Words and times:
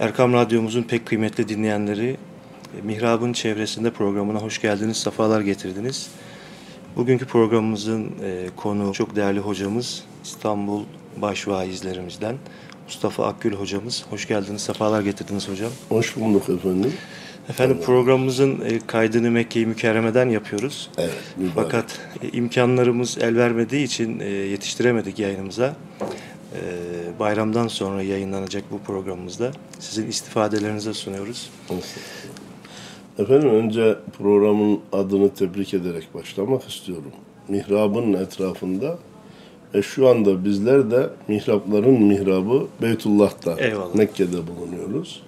Erkam 0.00 0.32
Radyomuzun 0.32 0.82
pek 0.82 1.06
kıymetli 1.06 1.48
dinleyenleri, 1.48 2.16
e, 2.78 2.82
Mihrab'ın 2.82 3.32
çevresinde 3.32 3.90
programına 3.90 4.38
hoş 4.38 4.60
geldiniz, 4.60 4.96
sefalar 4.96 5.40
getirdiniz. 5.40 6.10
Bugünkü 6.96 7.26
programımızın 7.26 8.04
e, 8.24 8.46
konu 8.56 8.92
çok 8.92 9.16
değerli 9.16 9.40
hocamız 9.40 10.04
İstanbul 10.24 10.82
başvaizlerimizden 11.16 12.36
Mustafa 12.86 13.26
Akgül 13.26 13.52
hocamız. 13.52 14.04
Hoş 14.10 14.28
geldiniz, 14.28 14.62
sefalar 14.62 15.02
getirdiniz 15.02 15.48
hocam. 15.48 15.70
Hoş 15.88 16.16
bulduk 16.16 16.48
efendim. 16.48 16.92
Efendim 17.48 17.78
programımızın 17.84 18.60
e, 18.60 18.78
kaydını 18.86 19.30
Mekke-i 19.30 19.66
Mükerreme'den 19.66 20.28
yapıyoruz. 20.28 20.90
Evet. 20.98 21.14
Mübarek. 21.36 21.54
Fakat 21.54 22.00
imkanlarımız 22.32 23.18
el 23.20 23.36
vermediği 23.36 23.84
için 23.84 24.20
yetiştiremedik 24.20 25.18
yayınımıza. 25.18 25.76
E, 26.54 26.60
bayramdan 27.20 27.68
sonra 27.68 28.02
yayınlanacak 28.02 28.64
bu 28.70 28.78
programımızda 28.78 29.50
sizin 29.78 30.06
istifadelerinize 30.08 30.94
sunuyoruz. 30.94 31.50
Efendim 33.18 33.50
önce 33.50 33.96
programın 34.18 34.80
adını 34.92 35.34
tebrik 35.34 35.74
ederek 35.74 36.14
başlamak 36.14 36.68
istiyorum. 36.68 37.12
Mihrabın 37.48 38.12
etrafında 38.12 38.98
ve 39.74 39.82
şu 39.82 40.08
anda 40.08 40.44
bizler 40.44 40.90
de 40.90 41.10
mihrapların 41.28 42.02
mihrabı 42.02 42.66
Beytullah'ta, 42.82 43.56
Eyvallah. 43.58 43.94
Mekke'de 43.94 44.38
bulunuyoruz. 44.46 45.22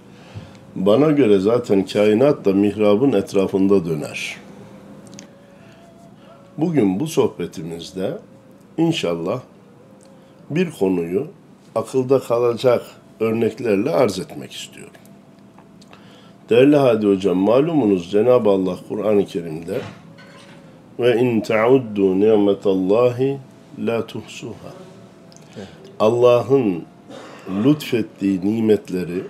Bana 0.77 1.11
göre 1.11 1.39
zaten 1.39 1.87
kainat 1.87 2.45
da 2.45 2.53
mihrabın 2.53 3.13
etrafında 3.13 3.85
döner. 3.85 4.37
Bugün 6.59 7.01
bu 7.01 7.07
sohbetimizde 7.07 8.19
inşallah 8.79 9.41
bir 10.51 10.71
konuyu 10.71 11.27
akılda 11.75 12.19
kalacak 12.19 12.83
örneklerle 13.21 13.91
arz 13.91 14.19
etmek 14.19 14.53
istiyorum. 14.53 14.93
Değerli 16.51 16.77
Hadi 16.77 17.07
Hocam, 17.07 17.37
malumunuz 17.37 18.11
Cenab-ı 18.11 18.51
Allah 18.51 18.77
Kur'an-ı 18.89 19.27
Kerim'de 19.27 19.79
ve 20.99 21.21
in 21.21 21.41
tauddu 21.41 22.21
nimetallahi 22.21 23.39
la 23.79 24.07
tuhsuha. 24.07 24.73
Allah'ın 26.01 26.85
lütfettiği 27.65 28.41
nimetleri 28.41 29.23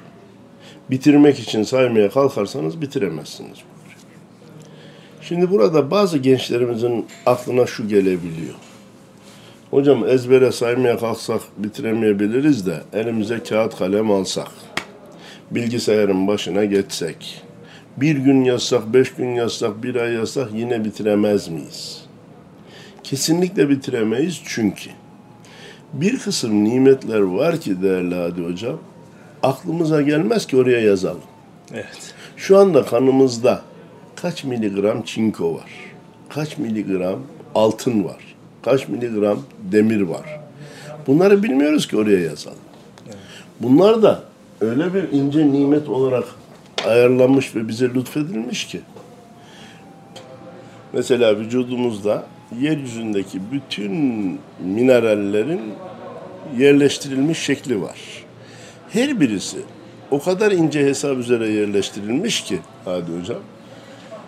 bitirmek 0.91 1.39
için 1.39 1.63
saymaya 1.63 2.11
kalkarsanız 2.11 2.81
bitiremezsiniz. 2.81 3.59
Şimdi 5.23 5.51
burada 5.51 5.91
bazı 5.91 6.19
gençlerimizin 6.19 7.07
aklına 7.27 7.67
şu 7.67 7.89
gelebiliyor. 7.89 8.55
Hocam 9.71 10.09
ezbere 10.09 10.53
saymaya 10.53 10.99
kalksak 10.99 11.41
bitiremeyebiliriz 11.59 12.67
de 12.67 12.81
elimize 12.93 13.43
kağıt 13.43 13.79
kalem 13.79 14.11
alsak, 14.11 14.49
bilgisayarın 15.51 16.27
başına 16.27 16.65
geçsek, 16.65 17.43
bir 17.97 18.17
gün 18.17 18.45
yazsak, 18.45 18.95
beş 18.95 19.15
gün 19.15 19.35
yazsak, 19.35 19.83
bir 19.83 19.95
ay 19.95 20.13
yazsak 20.13 20.49
yine 20.55 20.85
bitiremez 20.85 21.49
miyiz? 21.49 22.05
Kesinlikle 23.05 23.69
bitiremeyiz 23.69 24.41
çünkü 24.45 24.91
bir 25.93 26.19
kısım 26.19 26.65
nimetler 26.65 27.21
var 27.21 27.61
ki 27.61 27.83
değerli 27.83 28.15
Hadi 28.15 28.43
Hocam, 28.43 28.79
aklımıza 29.43 30.03
gelmez 30.03 30.47
ki 30.47 30.57
oraya 30.57 30.81
yazalım. 30.81 31.23
Evet. 31.73 32.15
Şu 32.37 32.59
anda 32.59 32.85
kanımızda 32.85 33.63
kaç 34.17 34.45
miligram 34.45 35.03
çinko 35.03 35.55
var? 35.55 35.71
Kaç 36.29 36.59
miligram 36.59 37.21
altın 37.55 38.05
var? 38.05 38.30
Kaç 38.63 38.89
miligram 38.89 39.43
demir 39.73 40.01
var? 40.01 40.41
Bunları 41.07 41.43
bilmiyoruz 41.43 41.89
ki 41.89 41.97
oraya 41.97 42.21
yazalım. 42.21 42.59
Bunlar 43.61 44.03
da 44.03 44.23
öyle 44.61 44.95
bir 44.95 45.13
ince 45.13 45.53
nimet 45.53 45.89
olarak 45.89 46.25
ayarlanmış 46.87 47.57
ve 47.57 47.69
bize 47.69 47.95
lütfedilmiş 47.95 48.65
ki. 48.65 48.81
Mesela 50.93 51.39
vücudumuzda 51.39 52.25
yeryüzündeki 52.61 53.41
bütün 53.53 53.93
minerallerin 54.65 55.61
yerleştirilmiş 56.59 57.39
şekli 57.39 57.83
var. 57.83 57.99
Her 58.91 59.21
birisi 59.21 59.59
o 60.11 60.23
kadar 60.23 60.53
ince 60.53 60.87
hesap 60.87 61.19
üzere 61.19 61.49
yerleştirilmiş 61.49 62.41
ki 62.41 62.59
hadi 62.85 63.19
hocam 63.21 63.39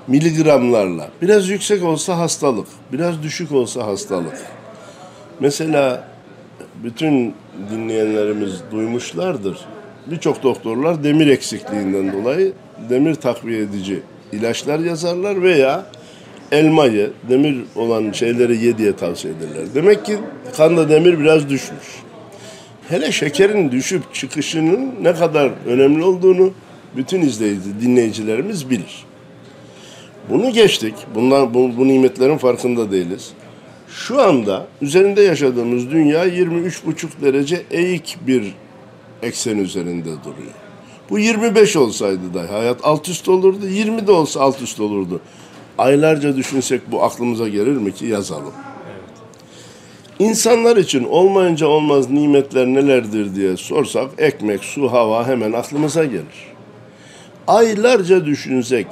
miligramlarla. 0.07 1.11
Biraz 1.23 1.49
yüksek 1.49 1.85
olsa 1.85 2.19
hastalık, 2.19 2.67
biraz 2.93 3.23
düşük 3.23 3.53
olsa 3.53 3.87
hastalık. 3.87 4.39
Mesela 5.41 6.09
bütün 6.85 7.35
dinleyenlerimiz 7.71 8.53
duymuşlardır. 8.73 9.59
Birçok 10.07 10.43
doktorlar 10.43 11.05
demir 11.05 11.27
eksikliğinden 11.27 12.13
dolayı 12.13 12.53
demir 12.91 13.15
takviye 13.15 13.63
edici 13.63 14.01
ilaçlar 14.33 14.79
yazarlar 14.79 15.43
veya 15.43 15.87
elmayı, 16.53 17.11
demir 17.29 17.57
olan 17.77 18.13
şeyleri 18.13 18.65
ye 18.65 18.79
diye 18.79 18.97
tavsiye 18.97 19.35
ederler. 19.35 19.67
Demek 19.75 20.07
ki 20.07 20.17
kanda 20.57 20.89
demir 20.89 21.19
biraz 21.19 21.49
düşmüş. 21.49 22.03
Hele 22.89 23.13
şekerin 23.13 23.73
düşüp 23.73 24.15
çıkışının 24.15 24.95
ne 25.03 25.15
kadar 25.15 25.51
önemli 25.67 26.05
olduğunu 26.05 26.51
bütün 26.97 27.21
izleyici, 27.21 27.81
dinleyicilerimiz 27.81 28.71
bilir. 28.71 29.05
Bunu 30.31 30.51
geçtik. 30.51 30.95
Bunlar 31.15 31.55
bu, 31.55 31.77
bu 31.77 31.89
nimetlerin 31.89 32.39
farkında 32.39 32.91
değiliz. 32.91 33.33
Şu 33.89 34.23
anda 34.23 34.67
üzerinde 34.83 35.23
yaşadığımız 35.23 35.91
dünya 35.91 36.29
23,5 36.29 37.07
derece 37.23 37.63
eğik 37.71 38.19
bir 38.27 38.55
eksen 39.23 39.59
üzerinde 39.59 40.05
duruyor. 40.05 40.53
Bu 41.11 41.19
25 41.19 41.77
olsaydı 41.77 42.35
da 42.35 42.53
hayat 42.53 42.81
alt 42.83 43.09
üst 43.09 43.29
olurdu. 43.29 43.67
20 43.67 44.07
de 44.07 44.13
olsa 44.13 44.41
alt 44.41 44.63
üst 44.63 44.81
olurdu. 44.81 45.21
Aylarca 45.79 46.37
düşünsek 46.37 46.93
bu 46.93 47.03
aklımıza 47.03 47.49
gelir 47.49 47.77
mi 47.77 47.95
ki 47.95 48.07
yazalım. 48.07 48.53
İnsanlar 50.19 50.77
için 50.77 51.05
olmayınca 51.05 51.67
olmaz 51.67 52.11
nimetler 52.11 52.67
nelerdir 52.67 53.35
diye 53.35 53.57
sorsak 53.57 54.11
ekmek, 54.19 54.65
su, 54.65 54.93
hava 54.93 55.27
hemen 55.27 55.53
aklımıza 55.53 56.05
gelir. 56.05 56.53
Aylarca 57.47 58.27
düşünsek 58.27 58.87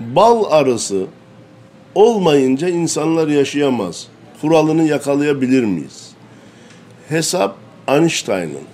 bal 0.00 0.44
arısı 0.50 1.06
olmayınca 1.94 2.68
insanlar 2.68 3.28
yaşayamaz. 3.28 4.06
Kuralını 4.40 4.82
yakalayabilir 4.82 5.64
miyiz? 5.64 6.10
Hesap 7.08 7.56
Einstein'ın. 7.88 8.66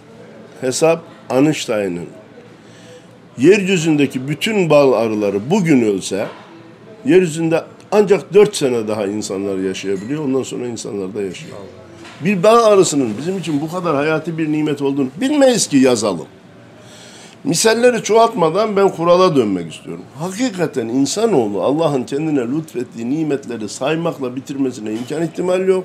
Hesap 0.61 1.03
Einstein'ın. 1.31 2.07
Yeryüzündeki 3.39 4.29
bütün 4.29 4.71
bal 4.71 4.93
arıları 4.93 5.51
bugün 5.51 5.83
ölse 5.83 6.27
yeryüzünde 7.05 7.65
ancak 7.93 8.35
dört 8.35 8.57
sene 8.57 8.89
daha 8.89 9.07
insanlar 9.07 9.59
yaşayabiliyor. 9.59 10.25
Ondan 10.25 10.43
sonra 10.43 10.67
insanlar 10.67 11.15
da 11.15 11.23
yaşıyor. 11.23 11.57
Bir 12.25 12.43
bal 12.43 12.65
arısının 12.65 13.11
bizim 13.19 13.39
için 13.39 13.61
bu 13.61 13.71
kadar 13.71 13.97
hayati 13.97 14.39
bir 14.39 14.53
nimet 14.53 14.83
olduğunu 14.83 15.09
bilmeyiz 15.21 15.67
ki 15.67 15.77
yazalım. 15.77 16.27
Misalleri 17.49 18.03
çoğaltmadan 18.03 18.77
ben 18.77 18.89
kurala 18.89 19.37
dönmek 19.37 19.73
istiyorum. 19.73 20.05
Hakikaten 20.19 20.89
insanoğlu 20.89 21.63
Allah'ın 21.63 22.05
kendine 22.05 22.41
lütfettiği 22.41 23.11
nimetleri 23.11 23.69
saymakla 23.69 24.37
bitirmesine 24.37 24.93
imkan 24.93 25.23
ihtimal 25.23 25.69
yok. 25.69 25.85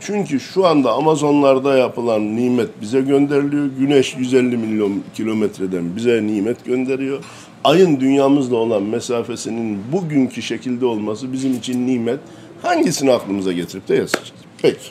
Çünkü 0.00 0.40
şu 0.40 0.66
anda 0.66 0.92
Amazonlarda 0.92 1.76
yapılan 1.78 2.36
nimet 2.36 2.68
bize 2.80 3.00
gönderiliyor. 3.00 3.66
Güneş 3.78 4.16
150 4.16 4.56
milyon 4.56 5.02
kilometreden 5.14 5.96
bize 5.96 6.22
nimet 6.22 6.64
gönderiyor. 6.64 7.24
Ayın 7.64 8.00
dünyamızla 8.00 8.56
olan 8.56 8.82
mesafesinin 8.82 9.80
bugünkü 9.92 10.42
şekilde 10.42 10.86
olması 10.86 11.32
bizim 11.32 11.54
için 11.54 11.86
nimet. 11.86 12.20
Hangisini 12.62 13.12
aklımıza 13.12 13.52
getirip 13.52 13.88
de 13.88 13.94
yazacağız? 13.94 14.32
Peki. 14.62 14.90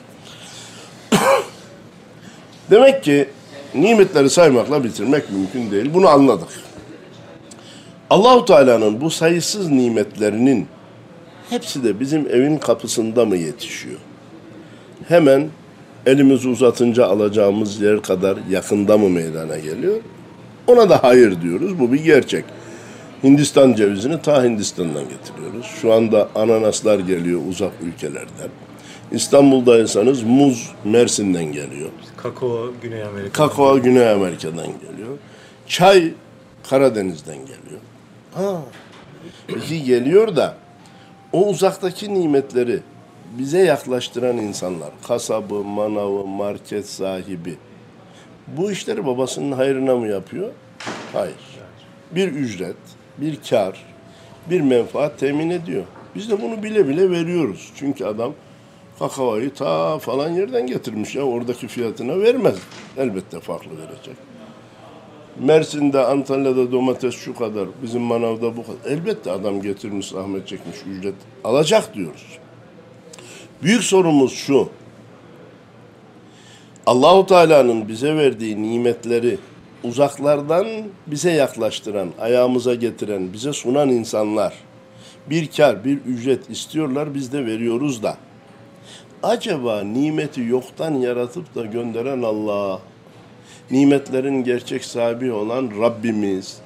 Demek 2.71 3.03
ki 3.03 3.27
nimetleri 3.75 4.29
saymakla 4.29 4.84
bitirmek 4.84 5.31
mümkün 5.31 5.72
değil. 5.72 5.94
Bunu 5.94 6.07
anladık. 6.07 6.47
Allahu 8.09 8.45
Teala'nın 8.45 9.01
bu 9.01 9.09
sayısız 9.09 9.69
nimetlerinin 9.69 10.68
hepsi 11.50 11.83
de 11.83 12.00
bizim 12.00 12.27
evin 12.27 12.57
kapısında 12.57 13.25
mı 13.25 13.36
yetişiyor? 13.38 14.00
Hemen 15.07 15.50
elimizi 16.06 16.50
uzatınca 16.50 17.06
alacağımız 17.06 17.81
yer 17.81 18.01
kadar 18.01 18.38
yakında 18.50 18.97
mı 18.97 19.09
meydana 19.09 19.57
geliyor? 19.57 19.95
Ona 20.68 20.89
da 20.89 21.03
hayır 21.03 21.42
diyoruz. 21.42 21.80
Bu 21.80 21.94
bir 21.94 22.03
gerçek. 22.03 22.45
Hindistan 23.24 23.74
cevizini 23.74 24.21
ta 24.21 24.44
Hindistan'dan 24.44 25.03
getiriyoruz. 25.03 25.65
Şu 25.81 25.94
anda 25.94 26.30
ananaslar 26.36 27.00
geliyor 27.00 27.42
uzak 27.50 27.71
ülkelerden. 27.81 28.50
İstanbul'daysanız 29.11 30.23
muz 30.23 30.71
Mersin'den 30.83 31.45
geliyor. 31.45 31.89
Kakao 32.17 32.71
Güney 32.81 33.03
Amerika'dan. 33.03 33.50
Kakao 33.50 33.81
Güney 33.81 34.09
Amerika'dan 34.09 34.67
geliyor. 34.67 35.17
Çay 35.67 36.13
Karadeniz'den 36.69 37.38
geliyor. 37.38 37.81
Ha. 38.33 38.61
Peki 39.47 39.83
geliyor 39.83 40.35
da 40.35 40.57
o 41.33 41.47
uzaktaki 41.47 42.13
nimetleri 42.13 42.79
bize 43.38 43.59
yaklaştıran 43.59 44.38
insanlar, 44.38 44.89
kasabı, 45.07 45.53
manavı, 45.53 46.27
market 46.27 46.89
sahibi 46.89 47.56
bu 48.47 48.71
işleri 48.71 49.06
babasının 49.06 49.51
hayrına 49.51 49.95
mı 49.95 50.07
yapıyor? 50.07 50.49
Hayır. 51.13 51.35
Bir 52.11 52.27
ücret, 52.27 52.75
bir 53.17 53.39
kar, 53.49 53.85
bir 54.49 54.61
menfaat 54.61 55.19
temin 55.19 55.49
ediyor. 55.49 55.83
Biz 56.15 56.29
de 56.29 56.41
bunu 56.41 56.63
bile 56.63 56.88
bile 56.88 57.11
veriyoruz. 57.11 57.71
Çünkü 57.75 58.06
adam 58.06 58.33
kakavayı 59.00 59.54
ta 59.54 60.00
falan 60.00 60.30
yerden 60.30 60.68
getirmiş 60.68 61.16
ya 61.16 61.24
oradaki 61.24 61.68
fiyatına 61.68 62.19
vermez. 62.19 62.56
Elbette 62.98 63.40
farklı 63.40 63.72
verecek. 63.72 64.16
Mersin'de, 65.40 66.00
Antalya'da 66.00 66.72
domates 66.72 67.16
şu 67.16 67.36
kadar, 67.36 67.68
bizim 67.84 68.01
manavda 68.01 68.57
bu 68.57 68.63
kadar. 68.63 68.92
Elbette 68.92 69.31
adam 69.31 69.62
getirmiş, 69.62 70.07
zahmet 70.07 70.48
çekmiş, 70.48 70.78
ücret 70.92 71.16
alacak 71.44 71.95
diyoruz. 71.95 72.40
Büyük 73.63 73.84
sorumuz 73.84 74.34
şu. 74.34 74.69
Allahu 76.86 77.25
Teala'nın 77.25 77.88
bize 77.88 78.16
verdiği 78.16 78.62
nimetleri 78.63 79.38
uzaklardan 79.84 80.68
bize 81.07 81.31
yaklaştıran, 81.31 82.10
ayağımıza 82.19 82.75
getiren, 82.75 83.34
bize 83.34 83.54
sunan 83.54 83.90
insanlar 83.90 84.54
bir 85.30 85.51
kar, 85.51 85.86
bir 85.86 85.98
ücret 85.98 86.50
istiyorlar, 86.50 87.16
biz 87.16 87.34
de 87.34 87.45
veriyoruz 87.45 88.04
da. 88.04 88.18
Acaba 89.23 89.81
nimeti 89.83 90.41
yoktan 90.41 90.91
yaratıp 90.93 91.55
da 91.55 91.65
gönderen 91.65 92.21
Allah, 92.21 92.79
nimetlerin 93.71 94.43
gerçek 94.43 94.85
sahibi 94.85 95.31
olan 95.31 95.69
Rabbimiz, 95.81 96.57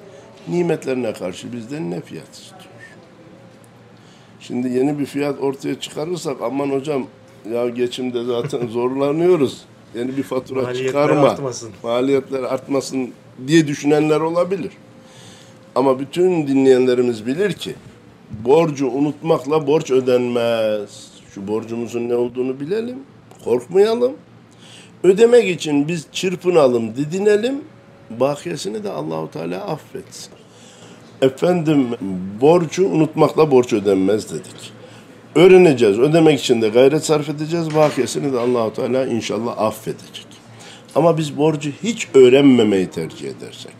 nimetlerine 0.47 1.13
karşı 1.13 1.53
bizden 1.53 1.91
ne 1.91 2.01
fiyat 2.01 2.33
istiyor? 2.33 2.61
Şimdi 4.39 4.67
yeni 4.69 4.99
bir 4.99 5.05
fiyat 5.05 5.39
ortaya 5.39 5.79
çıkarırsak 5.79 6.41
aman 6.41 6.69
hocam 6.69 7.05
ya 7.51 7.69
geçimde 7.69 8.23
zaten 8.23 8.67
zorlanıyoruz. 8.71 9.61
Yeni 9.95 10.17
bir 10.17 10.23
fatura 10.23 10.61
Maliyetler 10.61 10.87
çıkarma. 10.87 11.29
artmasın. 11.29 11.69
Maliyetler 11.83 12.43
artmasın 12.43 13.13
diye 13.47 13.67
düşünenler 13.67 14.19
olabilir. 14.19 14.71
Ama 15.75 15.99
bütün 15.99 16.47
dinleyenlerimiz 16.47 17.25
bilir 17.25 17.53
ki 17.53 17.75
borcu 18.45 18.87
unutmakla 18.87 19.67
borç 19.67 19.91
ödenmez. 19.91 21.16
Şu 21.37 21.47
borcumuzun 21.47 22.09
ne 22.09 22.15
olduğunu 22.15 22.59
bilelim. 22.59 22.97
Korkmayalım. 23.43 24.13
Ödemek 25.03 25.49
için 25.49 25.87
biz 25.87 26.07
çırpınalım, 26.11 26.95
didinelim. 26.95 27.61
Bakiyesini 28.09 28.83
de 28.83 28.89
Allahu 28.89 29.31
Teala 29.31 29.61
affetsin. 29.61 30.33
Efendim 31.21 31.87
borcu 32.41 32.87
unutmakla 32.87 33.51
borç 33.51 33.73
ödenmez 33.73 34.33
dedik. 34.33 34.71
Öğreneceğiz. 35.35 35.99
Ödemek 35.99 36.39
için 36.39 36.61
de 36.61 36.69
gayret 36.69 37.05
sarf 37.05 37.29
edeceğiz. 37.29 37.75
Bakiyesini 37.75 38.33
de 38.33 38.39
Allahu 38.39 38.73
Teala 38.73 39.05
inşallah 39.05 39.57
affedecek. 39.57 40.27
Ama 40.95 41.17
biz 41.17 41.37
borcu 41.37 41.69
hiç 41.83 42.07
öğrenmemeyi 42.13 42.87
tercih 42.87 43.29
edersek 43.29 43.73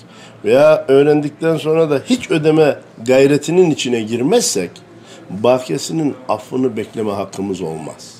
veya 0.45 0.85
öğrendikten 0.87 1.57
sonra 1.57 1.89
da 1.89 2.01
hiç 2.05 2.31
ödeme 2.31 2.79
gayretinin 3.05 3.71
içine 3.71 4.01
girmezsek 4.01 4.71
bakiyesinin 5.29 6.15
affını 6.29 6.77
bekleme 6.77 7.11
hakkımız 7.11 7.61
olmaz. 7.61 8.15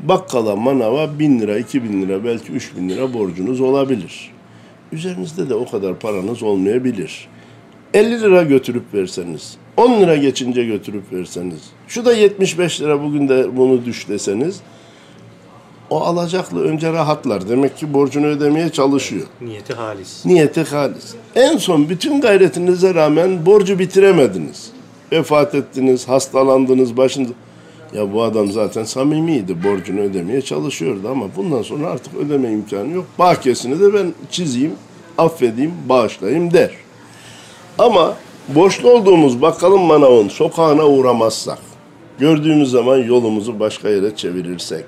Bakkala, 0.00 0.56
manava 0.56 1.18
bin 1.18 1.40
lira, 1.40 1.58
iki 1.58 1.84
bin 1.84 2.02
lira, 2.02 2.24
belki 2.24 2.52
üç 2.52 2.76
bin 2.76 2.88
lira 2.88 3.14
borcunuz 3.14 3.60
olabilir. 3.60 4.30
Üzerinizde 4.92 5.48
de 5.48 5.54
o 5.54 5.70
kadar 5.70 5.98
paranız 5.98 6.42
olmayabilir. 6.42 7.28
50 7.94 8.20
lira 8.20 8.42
götürüp 8.42 8.94
verseniz, 8.94 9.56
10 9.76 10.00
lira 10.00 10.16
geçince 10.16 10.64
götürüp 10.64 11.12
verseniz, 11.12 11.60
şu 11.88 12.04
da 12.04 12.12
75 12.12 12.80
lira 12.80 13.02
bugün 13.02 13.28
de 13.28 13.56
bunu 13.56 13.84
düş 13.84 14.08
deseniz, 14.08 14.60
o 15.90 16.00
alacaklı 16.00 16.64
önce 16.64 16.92
rahatlar. 16.92 17.48
Demek 17.48 17.76
ki 17.76 17.94
borcunu 17.94 18.26
ödemeye 18.26 18.68
çalışıyor. 18.68 19.26
Niyeti 19.40 19.74
halis. 19.74 20.26
Niyeti 20.26 20.62
halis. 20.62 21.14
En 21.34 21.56
son 21.56 21.88
bütün 21.88 22.20
gayretinize 22.20 22.94
rağmen 22.94 23.46
borcu 23.46 23.78
bitiremediniz. 23.78 24.70
Vefat 25.12 25.54
ettiniz, 25.54 26.08
hastalandınız, 26.08 26.96
başında... 26.96 27.28
Ya 27.94 28.12
bu 28.12 28.22
adam 28.22 28.52
zaten 28.52 28.84
samimiydi, 28.84 29.64
borcunu 29.64 30.00
ödemeye 30.00 30.42
çalışıyordu 30.42 31.08
ama 31.10 31.26
bundan 31.36 31.62
sonra 31.62 31.86
artık 31.86 32.14
ödeme 32.14 32.52
imkanı 32.52 32.90
yok. 32.92 33.06
Bakiyesini 33.18 33.80
de 33.80 33.94
ben 33.94 34.14
çizeyim, 34.30 34.72
affedeyim, 35.18 35.72
bağışlayayım 35.88 36.52
der. 36.52 36.70
Ama 37.78 38.16
borçlu 38.48 38.90
olduğumuz 38.90 39.42
bakalım 39.42 39.80
manavın 39.80 40.28
sokağına 40.28 40.86
uğramazsak, 40.86 41.58
gördüğümüz 42.18 42.70
zaman 42.70 42.96
yolumuzu 42.96 43.60
başka 43.60 43.88
yere 43.88 44.16
çevirirsek, 44.16 44.84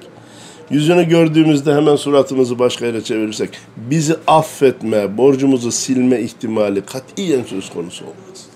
yüzünü 0.71 1.09
gördüğümüzde 1.09 1.75
hemen 1.75 1.97
suratımızı 1.97 2.59
başka 2.59 2.87
yere 2.87 3.05
çevirirsek, 3.05 3.51
bizi 3.77 4.17
affetme, 4.27 5.19
borcumuzu 5.19 5.73
silme 5.73 6.21
ihtimali 6.21 6.81
katiyen 6.81 7.43
söz 7.43 7.71
konusu 7.71 8.05
olmaz. 8.05 8.52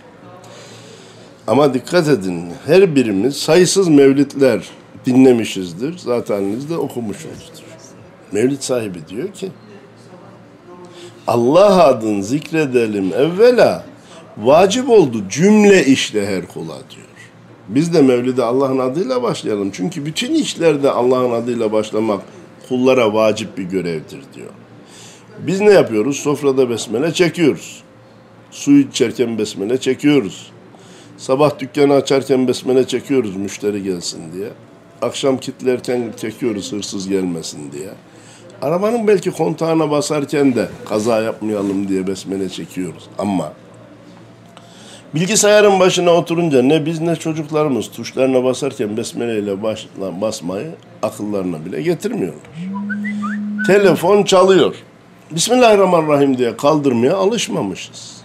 Ama 1.48 1.74
dikkat 1.74 2.08
edin 2.08 2.44
her 2.66 2.96
birimiz 2.96 3.36
sayısız 3.36 3.88
mevlitler 3.88 4.70
dinlemişizdir. 5.06 5.98
Zaten 5.98 6.70
de 6.70 6.78
okumuşuzdur. 6.78 7.63
Mevlid 8.34 8.62
sahibi 8.62 9.00
diyor 9.10 9.34
ki 9.34 9.52
Allah 11.28 11.86
adını 11.86 12.24
zikredelim 12.24 13.14
evvela 13.14 13.86
vacip 14.38 14.90
oldu 14.90 15.24
cümle 15.30 15.86
işle 15.86 16.28
her 16.28 16.48
kula 16.48 16.78
diyor. 16.90 17.08
Biz 17.68 17.94
de 17.94 18.02
Mevlid'e 18.02 18.44
Allah'ın 18.44 18.80
adıyla 18.80 19.24
başlayalım. 19.24 19.72
Çünkü 19.74 20.06
bütün 20.06 20.34
işlerde 20.36 20.92
Allah'ın 20.92 21.32
adıyla 21.32 21.72
başlamak 21.72 22.22
kullara 22.70 23.14
vacip 23.14 23.58
bir 23.58 23.64
görevdir 23.64 24.22
diyor. 24.34 24.50
Biz 25.40 25.62
ne 25.62 25.72
yapıyoruz? 25.72 26.18
Sofrada 26.18 26.70
besmele 26.70 27.14
çekiyoruz. 27.14 27.84
Su 28.52 28.72
içerken 28.72 29.38
besmele 29.38 29.78
çekiyoruz. 29.78 30.52
Sabah 31.18 31.60
dükkanı 31.60 31.94
açarken 31.94 32.48
besmele 32.48 32.88
çekiyoruz 32.88 33.36
müşteri 33.36 33.84
gelsin 33.84 34.22
diye. 34.34 34.50
Akşam 35.02 35.38
kitlerken 35.38 36.14
çekiyoruz 36.18 36.72
hırsız 36.72 37.10
gelmesin 37.10 37.72
diye. 37.72 37.90
Arabanın 38.64 39.08
belki 39.08 39.32
kontağına 39.32 39.92
basarken 39.92 40.56
de 40.56 40.68
kaza 40.90 41.22
yapmayalım 41.22 41.88
diye 41.88 42.08
besmele 42.08 42.50
çekiyoruz. 42.50 43.04
Ama 43.18 43.54
bilgisayarın 45.16 45.80
başına 45.80 46.12
oturunca 46.12 46.62
ne 46.62 46.86
biz 46.86 47.00
ne 47.00 47.16
çocuklarımız 47.16 47.92
tuşlarına 47.92 48.44
basarken 48.44 48.98
besmeleyle 48.98 49.64
başla, 49.64 50.22
basmayı 50.22 50.72
akıllarına 51.02 51.66
bile 51.66 51.82
getirmiyorlar. 51.82 52.42
Telefon 53.68 54.24
çalıyor. 54.24 54.76
Bismillahirrahmanirrahim 55.32 56.38
diye 56.38 56.58
kaldırmaya 56.58 57.16
alışmamışız. 57.16 58.18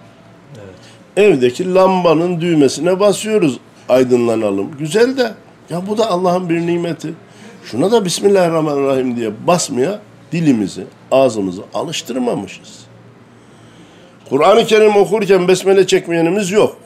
Evdeki 1.17 1.75
lambanın 1.75 2.41
düğmesine 2.41 3.01
basıyoruz 3.01 3.59
aydınlanalım. 3.89 4.71
Güzel 4.79 5.17
de 5.17 5.33
ya 5.71 5.87
bu 5.87 5.99
da 5.99 6.11
Allah'ın 6.11 6.49
bir 6.49 6.67
nimeti. 6.67 7.15
Şuna 7.65 7.93
da 7.93 8.05
Bismillahirrahmanirrahim 8.05 9.17
diye 9.17 9.31
basmaya 9.47 10.01
dilimizi, 10.33 10.85
ağzımızı 11.11 11.63
alıştırmamışız. 11.75 12.79
Kur'an-ı 14.29 14.65
Kerim 14.65 14.97
okurken 14.97 15.49
besmele 15.49 15.87
çekmeyenimiz 15.87 16.51
yok. 16.51 16.77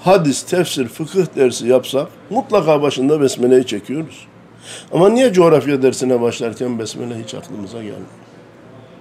Hadis, 0.00 0.42
tefsir, 0.42 0.88
fıkıh 0.88 1.36
dersi 1.36 1.68
yapsak 1.68 2.08
mutlaka 2.30 2.82
başında 2.82 3.20
besmeleyi 3.20 3.66
çekiyoruz. 3.66 4.26
Ama 4.92 5.08
niye 5.08 5.32
coğrafya 5.32 5.82
dersine 5.82 6.20
başlarken 6.20 6.78
besmele 6.78 7.22
hiç 7.24 7.34
aklımıza 7.34 7.78
gelmiyor? 7.78 8.00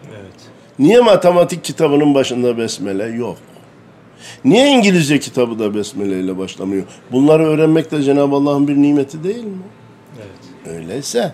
Evet. 0.09 0.35
Niye 0.79 0.99
matematik 0.99 1.63
kitabının 1.63 2.15
başında 2.15 2.57
besmele 2.57 3.05
yok? 3.05 3.37
Niye 4.45 4.67
İngilizce 4.67 5.19
kitabı 5.19 5.59
da 5.59 5.75
besmele 5.75 6.19
ile 6.19 6.37
başlamıyor? 6.37 6.83
Bunları 7.11 7.43
öğrenmek 7.43 7.91
de 7.91 8.03
Cenab-ı 8.03 8.35
Allah'ın 8.35 8.67
bir 8.67 8.75
nimeti 8.75 9.23
değil 9.23 9.43
mi? 9.43 9.57
Evet. 10.17 10.75
Öyleyse 10.75 11.33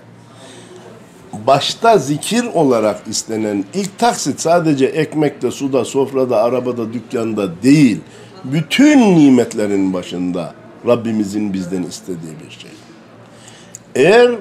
başta 1.48 1.98
zikir 1.98 2.46
olarak 2.54 3.02
istenen 3.08 3.66
ilk 3.74 4.00
taksit 4.00 4.40
sadece 4.40 4.86
ekmekte, 4.86 5.52
suda, 5.52 5.86
sofrada, 5.86 6.44
arabada, 6.44 6.94
dükkanda 6.94 7.62
değil. 7.64 8.00
Bütün 8.44 9.16
nimetlerin 9.16 9.94
başında 9.94 10.54
Rabbimizin 10.88 11.54
bizden 11.54 11.84
istediği 11.84 12.34
bir 12.46 12.52
şey. 12.52 12.72
Eğer 13.96 14.32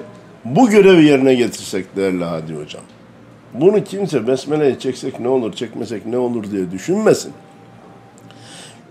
bu 0.45 0.69
görevi 0.69 1.05
yerine 1.05 1.35
getirsek 1.35 1.95
değerli 1.95 2.23
Hadi 2.23 2.53
Hocam, 2.53 2.83
bunu 3.53 3.83
kimse 3.83 4.27
besmeleyi 4.27 4.79
çeksek 4.79 5.19
ne 5.19 5.27
olur, 5.27 5.53
çekmesek 5.53 6.05
ne 6.05 6.17
olur 6.17 6.51
diye 6.51 6.71
düşünmesin. 6.71 7.33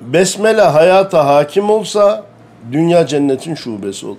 Besmele 0.01 0.63
hayata 0.63 1.27
hakim 1.27 1.71
olsa 1.71 2.25
dünya 2.73 3.07
cennetin 3.07 3.55
şubesi 3.55 4.07
olur. 4.07 4.17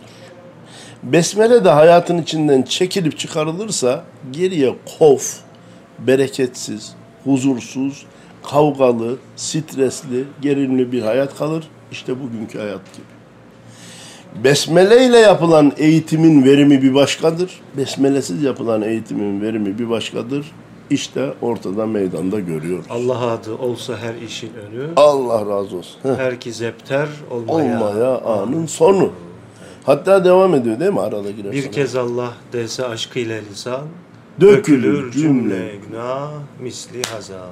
Besmele 1.04 1.66
de 1.66 1.70
hayatın 1.70 2.18
içinden 2.18 2.62
çekilip 2.62 3.20
çıkarılırsa 3.20 4.04
geriye 4.32 4.76
kof, 5.00 5.38
bereketsiz, 6.00 6.94
huzursuz, 7.24 8.06
kavgalı, 8.50 9.16
stresli, 9.36 10.24
gerilimli 10.42 10.92
bir 10.92 11.02
hayat 11.02 11.38
kalır. 11.38 11.64
İşte 11.92 12.24
bugünkü 12.24 12.60
hayat 12.60 12.82
gibi. 12.94 14.44
Besmele 14.44 15.06
ile 15.06 15.18
yapılan 15.18 15.72
eğitimin 15.78 16.44
verimi 16.44 16.82
bir 16.82 16.94
başkadır. 16.94 17.62
Besmelesiz 17.78 18.44
yapılan 18.44 18.82
eğitimin 18.82 19.42
verimi 19.42 19.80
bir 19.80 19.90
başkadır. 19.90 20.52
İşte 20.90 21.34
ortada 21.42 21.86
meydanda 21.86 22.40
görüyoruz. 22.40 22.86
Allah 22.90 23.32
adı 23.32 23.56
olsa 23.56 23.98
her 23.98 24.16
işin 24.28 24.52
önü, 24.54 24.88
Allah 24.96 25.40
razı 25.40 25.78
olsun. 25.78 26.00
Herkes 26.18 26.58
zepter 26.58 27.08
olmaya. 27.32 27.82
Olmaya 27.82 28.22
anın 28.22 28.66
sonu. 28.66 29.12
Hatta 29.84 30.26
devam 30.26 30.56
ediyor 30.56 30.80
değil 30.80 30.92
mi 30.92 31.02
arada? 31.02 31.52
Bir 31.52 31.72
kez 31.72 31.96
Allah 31.96 32.34
dese 32.54 32.86
aşkıyla 32.86 33.42
lisan, 33.52 33.82
Dökülür 34.42 35.12
cümle 35.12 35.76
günah 35.88 36.32
misli 36.60 37.02
hazan. 37.14 37.50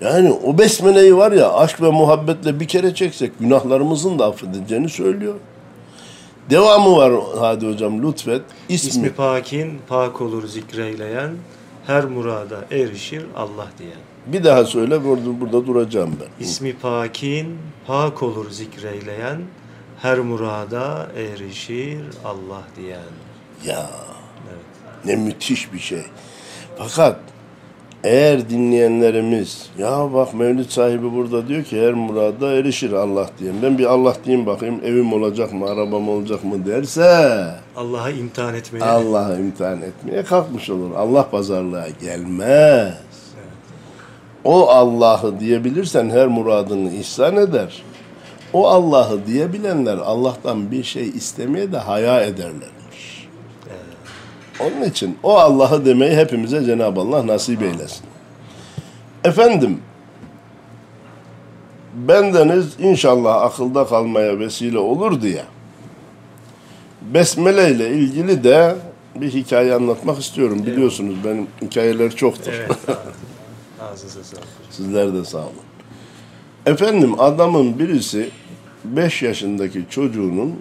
Yani 0.00 0.32
o 0.32 0.58
besmeleyi 0.58 1.16
var 1.16 1.32
ya 1.32 1.52
aşk 1.52 1.82
ve 1.82 1.90
muhabbetle 1.90 2.60
bir 2.60 2.68
kere 2.68 2.94
çeksek 2.94 3.38
günahlarımızın 3.40 4.18
da 4.18 4.26
affedileceğini 4.26 4.88
söylüyor. 4.88 5.34
Devamı 6.50 6.96
var 6.96 7.12
Hadi 7.38 7.72
hocam 7.72 8.02
lütfet. 8.02 8.42
İsmi, 8.68 8.88
İsmi 8.88 9.12
pakin 9.12 9.78
pak 9.88 10.20
olur 10.20 10.46
zikreyleyen, 10.46 11.30
her 11.86 12.04
murada 12.04 12.64
erişir 12.70 13.22
Allah 13.36 13.66
diyen. 13.78 13.92
bir 14.26 14.44
daha 14.44 14.64
söyle 14.64 15.04
burada, 15.04 15.40
burada 15.40 15.66
duracağım 15.66 16.10
ben. 16.20 16.44
İsmi 16.44 16.76
pakin 16.76 17.58
pak 17.86 18.22
olur 18.22 18.50
zikreyleyen, 18.50 19.40
her 20.02 20.18
murada 20.18 21.08
erişir 21.16 22.00
Allah 22.24 22.62
diyen. 22.76 23.00
Ya 23.66 23.90
Evet. 24.48 24.64
ne 25.04 25.16
müthiş 25.16 25.72
bir 25.72 25.78
şey. 25.78 26.02
Fakat 26.78 27.16
eğer 28.04 28.50
dinleyenlerimiz 28.50 29.70
ya 29.78 30.12
bak 30.14 30.34
Mevlid 30.34 30.68
sahibi 30.70 31.12
burada 31.12 31.48
diyor 31.48 31.64
ki 31.64 31.86
her 31.86 31.92
murada 31.94 32.52
erişir 32.52 32.92
Allah 32.92 33.30
diyen. 33.38 33.54
Ben 33.62 33.78
bir 33.78 33.84
Allah 33.86 34.16
diyeyim 34.24 34.46
bakayım 34.46 34.80
evim 34.84 35.12
olacak 35.12 35.52
mı 35.52 35.66
arabam 35.70 36.08
olacak 36.08 36.44
mı 36.44 36.66
derse 36.66 37.54
Allah'a 37.76 38.10
imtihan 38.10 38.54
etmeye. 38.54 38.84
Allah'a 38.84 39.36
imtihan 39.36 39.82
etmeye 39.82 40.22
kalkmış 40.22 40.70
olur. 40.70 40.90
Allah 40.96 41.30
pazarlığa 41.30 41.88
gelmez. 41.88 42.94
O 44.44 44.68
Allah'ı 44.68 45.40
diyebilirsen 45.40 46.10
her 46.10 46.26
muradını 46.26 46.92
ihsan 46.92 47.36
eder. 47.36 47.82
O 48.52 48.68
Allah'ı 48.68 49.26
diyebilenler 49.26 49.98
Allah'tan 49.98 50.70
bir 50.70 50.84
şey 50.84 51.08
istemeye 51.08 51.72
de 51.72 51.78
haya 51.78 52.20
ederlermiş. 52.20 53.28
Onun 54.60 54.82
için 54.82 55.18
o 55.22 55.38
Allah'ı 55.38 55.84
demeyi 55.84 56.16
hepimize 56.16 56.64
Cenab-ı 56.64 57.00
Allah 57.00 57.26
nasip 57.26 57.62
eylesin. 57.62 58.04
Efendim, 59.24 59.82
bendeniz 61.94 62.66
inşallah 62.78 63.42
akılda 63.42 63.86
kalmaya 63.86 64.38
vesile 64.38 64.78
olur 64.78 65.22
diye 65.22 65.42
Besmele 67.02 67.70
ile 67.70 67.90
ilgili 67.90 68.44
de 68.44 68.76
bir 69.14 69.32
hikaye 69.32 69.74
anlatmak 69.74 70.18
istiyorum. 70.18 70.66
Biliyorsunuz 70.66 71.14
benim 71.24 71.46
hikayeler 71.62 72.16
çoktur. 72.16 72.52
Evet. 72.54 72.70
Sizler 74.70 75.14
de 75.14 75.24
sağ 75.24 75.38
olun. 75.38 75.52
Efendim 76.66 77.20
adamın 77.20 77.78
birisi 77.78 78.30
5 78.84 79.22
yaşındaki 79.22 79.84
çocuğunun 79.90 80.56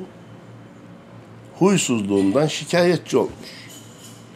huysuzluğundan 1.59 2.47
şikayetçi 2.47 3.17
olmuş. 3.17 3.33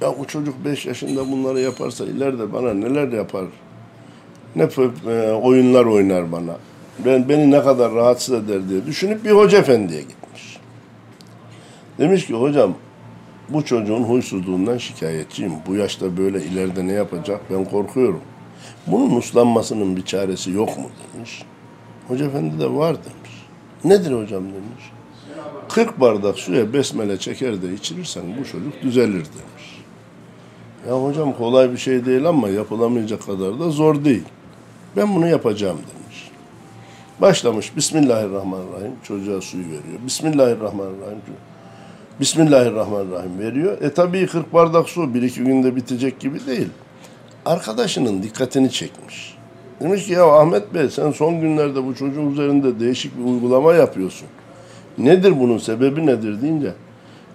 Ya 0.02 0.20
bu 0.20 0.28
çocuk 0.28 0.66
5 0.66 0.86
yaşında 0.86 1.32
bunları 1.32 1.60
yaparsa 1.60 2.06
ileride 2.06 2.54
bana 2.54 2.74
neler 2.74 3.08
yapar? 3.08 3.46
Ne 4.56 4.64
e, 5.08 5.32
oyunlar 5.32 5.86
oynar 5.86 6.32
bana. 6.32 6.58
Ben 7.06 7.30
beni 7.30 7.52
ne 7.52 7.64
kadar 7.64 7.94
rahatsız 7.94 8.36
eder 8.36 8.70
diye 8.70 8.86
düşünüp 8.86 9.26
bir 9.26 9.32
hoca 9.32 9.58
efendiye 9.58 10.02
gitmiş. 10.02 10.58
Demiş 12.00 12.28
ki 12.28 12.34
hocam 12.34 12.74
bu 13.50 13.66
çocuğun 13.66 14.04
huysuzluğundan 14.04 14.78
şikayetçiyim. 14.78 15.54
Bu 15.68 15.76
yaşta 15.76 16.18
böyle 16.18 16.44
ileride 16.44 16.88
ne 16.88 16.94
yapacak 16.94 17.42
ben 17.52 17.66
korkuyorum. 17.66 18.22
Bunun 18.88 19.16
uslanmasının 19.16 19.96
bir 19.96 20.06
çaresi 20.06 20.52
yok 20.52 20.78
mu 20.78 20.86
demiş. 21.16 21.44
Hoca 22.08 22.26
efendi 22.26 22.60
de 22.60 22.74
var 22.74 22.96
demiş. 22.96 23.23
Nedir 23.86 24.12
hocam 24.12 24.44
demiş. 24.44 24.92
40 25.70 26.00
bardak 26.00 26.40
suya 26.40 26.74
besmele 26.74 27.18
çeker 27.18 27.62
de 27.62 27.74
içirirsen 27.74 28.24
bu 28.40 28.46
çocuk 28.46 28.82
düzelir 28.82 29.12
demiş. 29.12 29.84
Ya 30.88 31.04
hocam 31.04 31.34
kolay 31.38 31.72
bir 31.72 31.78
şey 31.78 32.06
değil 32.06 32.26
ama 32.26 32.50
yapılamayacak 32.50 33.26
kadar 33.26 33.60
da 33.60 33.70
zor 33.70 34.06
değil. 34.06 34.24
Ben 34.98 35.16
bunu 35.16 35.28
yapacağım 35.28 35.78
demiş. 35.78 36.32
Başlamış 37.22 37.76
Bismillahirrahmanirrahim 37.76 38.92
çocuğa 39.04 39.42
suyu 39.42 39.64
veriyor. 39.64 40.00
Bismillahirrahmanirrahim. 40.06 41.18
Bismillahirrahmanirrahim 42.20 43.40
veriyor. 43.40 43.82
E 43.82 43.94
tabii 43.94 44.28
40 44.28 44.54
bardak 44.54 44.90
su 44.90 45.14
bir 45.14 45.22
iki 45.22 45.44
günde 45.44 45.76
bitecek 45.76 46.20
gibi 46.20 46.46
değil. 46.48 46.70
Arkadaşının 47.46 48.24
dikkatini 48.24 48.72
çekmiş. 48.72 49.38
Demiş 49.84 50.06
ki 50.06 50.14
ya 50.14 50.26
Ahmet 50.26 50.74
Bey 50.74 50.90
sen 50.90 51.12
son 51.12 51.42
günlerde 51.42 51.86
bu 51.86 51.96
çocuğun 51.96 52.32
üzerinde 52.32 52.80
değişik 52.80 53.18
bir 53.20 53.24
uygulama 53.24 53.74
yapıyorsun. 53.74 54.28
Nedir 54.98 55.40
bunun 55.40 55.58
sebebi 55.58 56.06
nedir 56.06 56.42
deyince 56.42 56.74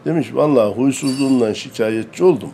demiş 0.05 0.35
vallahi 0.35 0.75
huysuzluğundan 0.75 1.52
şikayetçi 1.52 2.25
oldum. 2.25 2.50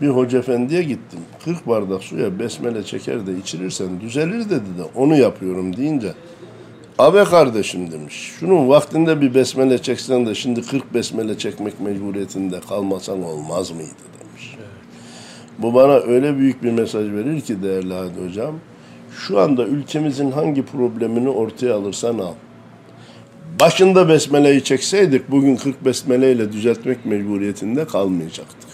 Bir 0.00 0.08
hoca 0.08 0.38
efendiye 0.38 0.82
gittim. 0.82 1.20
40 1.44 1.68
bardak 1.68 2.02
suya 2.02 2.38
besmele 2.38 2.82
çeker 2.82 3.26
de 3.26 3.38
içirirsen 3.38 4.00
düzelir 4.00 4.44
dedi 4.44 4.78
de 4.78 4.84
onu 4.94 5.16
yapıyorum 5.16 5.76
deyince 5.76 6.12
Abi 6.98 7.24
kardeşim 7.24 7.92
demiş. 7.92 8.32
Şunun 8.40 8.68
vaktinde 8.68 9.20
bir 9.20 9.34
besmele 9.34 9.78
çeksen 9.78 10.26
de 10.26 10.34
şimdi 10.34 10.62
40 10.62 10.94
besmele 10.94 11.38
çekmek 11.38 11.80
mecburiyetinde 11.80 12.60
kalmasan 12.68 13.22
olmaz 13.22 13.70
mıydı 13.70 13.90
demiş. 14.20 14.56
Bu 15.58 15.74
bana 15.74 15.92
öyle 15.92 16.38
büyük 16.38 16.62
bir 16.62 16.70
mesaj 16.70 17.12
verir 17.12 17.40
ki 17.40 17.62
değerli 17.62 17.94
Hadi 17.94 18.28
Hocam. 18.28 18.54
Şu 19.18 19.40
anda 19.40 19.66
ülkemizin 19.66 20.30
hangi 20.30 20.62
problemini 20.62 21.28
ortaya 21.28 21.74
alırsan 21.74 22.18
al. 22.18 22.32
Başında 23.60 24.08
besmeleyi 24.08 24.64
çekseydik 24.64 25.30
bugün 25.30 25.56
40 25.56 25.84
besmeleyle 25.84 26.52
düzeltmek 26.52 27.06
mecburiyetinde 27.06 27.84
kalmayacaktık. 27.84 28.70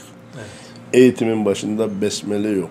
Eğitimin 0.93 1.45
başında 1.45 2.01
besmele 2.01 2.49
yok. 2.49 2.71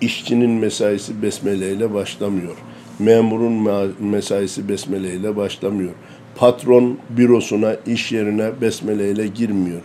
İşçinin 0.00 0.50
mesaisi 0.50 1.22
besmeleyle 1.22 1.94
başlamıyor. 1.94 2.56
Memurun 2.98 3.68
mesaisi 4.00 4.68
besmeleyle 4.68 5.36
başlamıyor. 5.36 5.92
Patron 6.36 6.98
bürosuna, 7.10 7.76
iş 7.86 8.12
yerine 8.12 8.60
besmeleyle 8.60 9.26
girmiyor. 9.26 9.80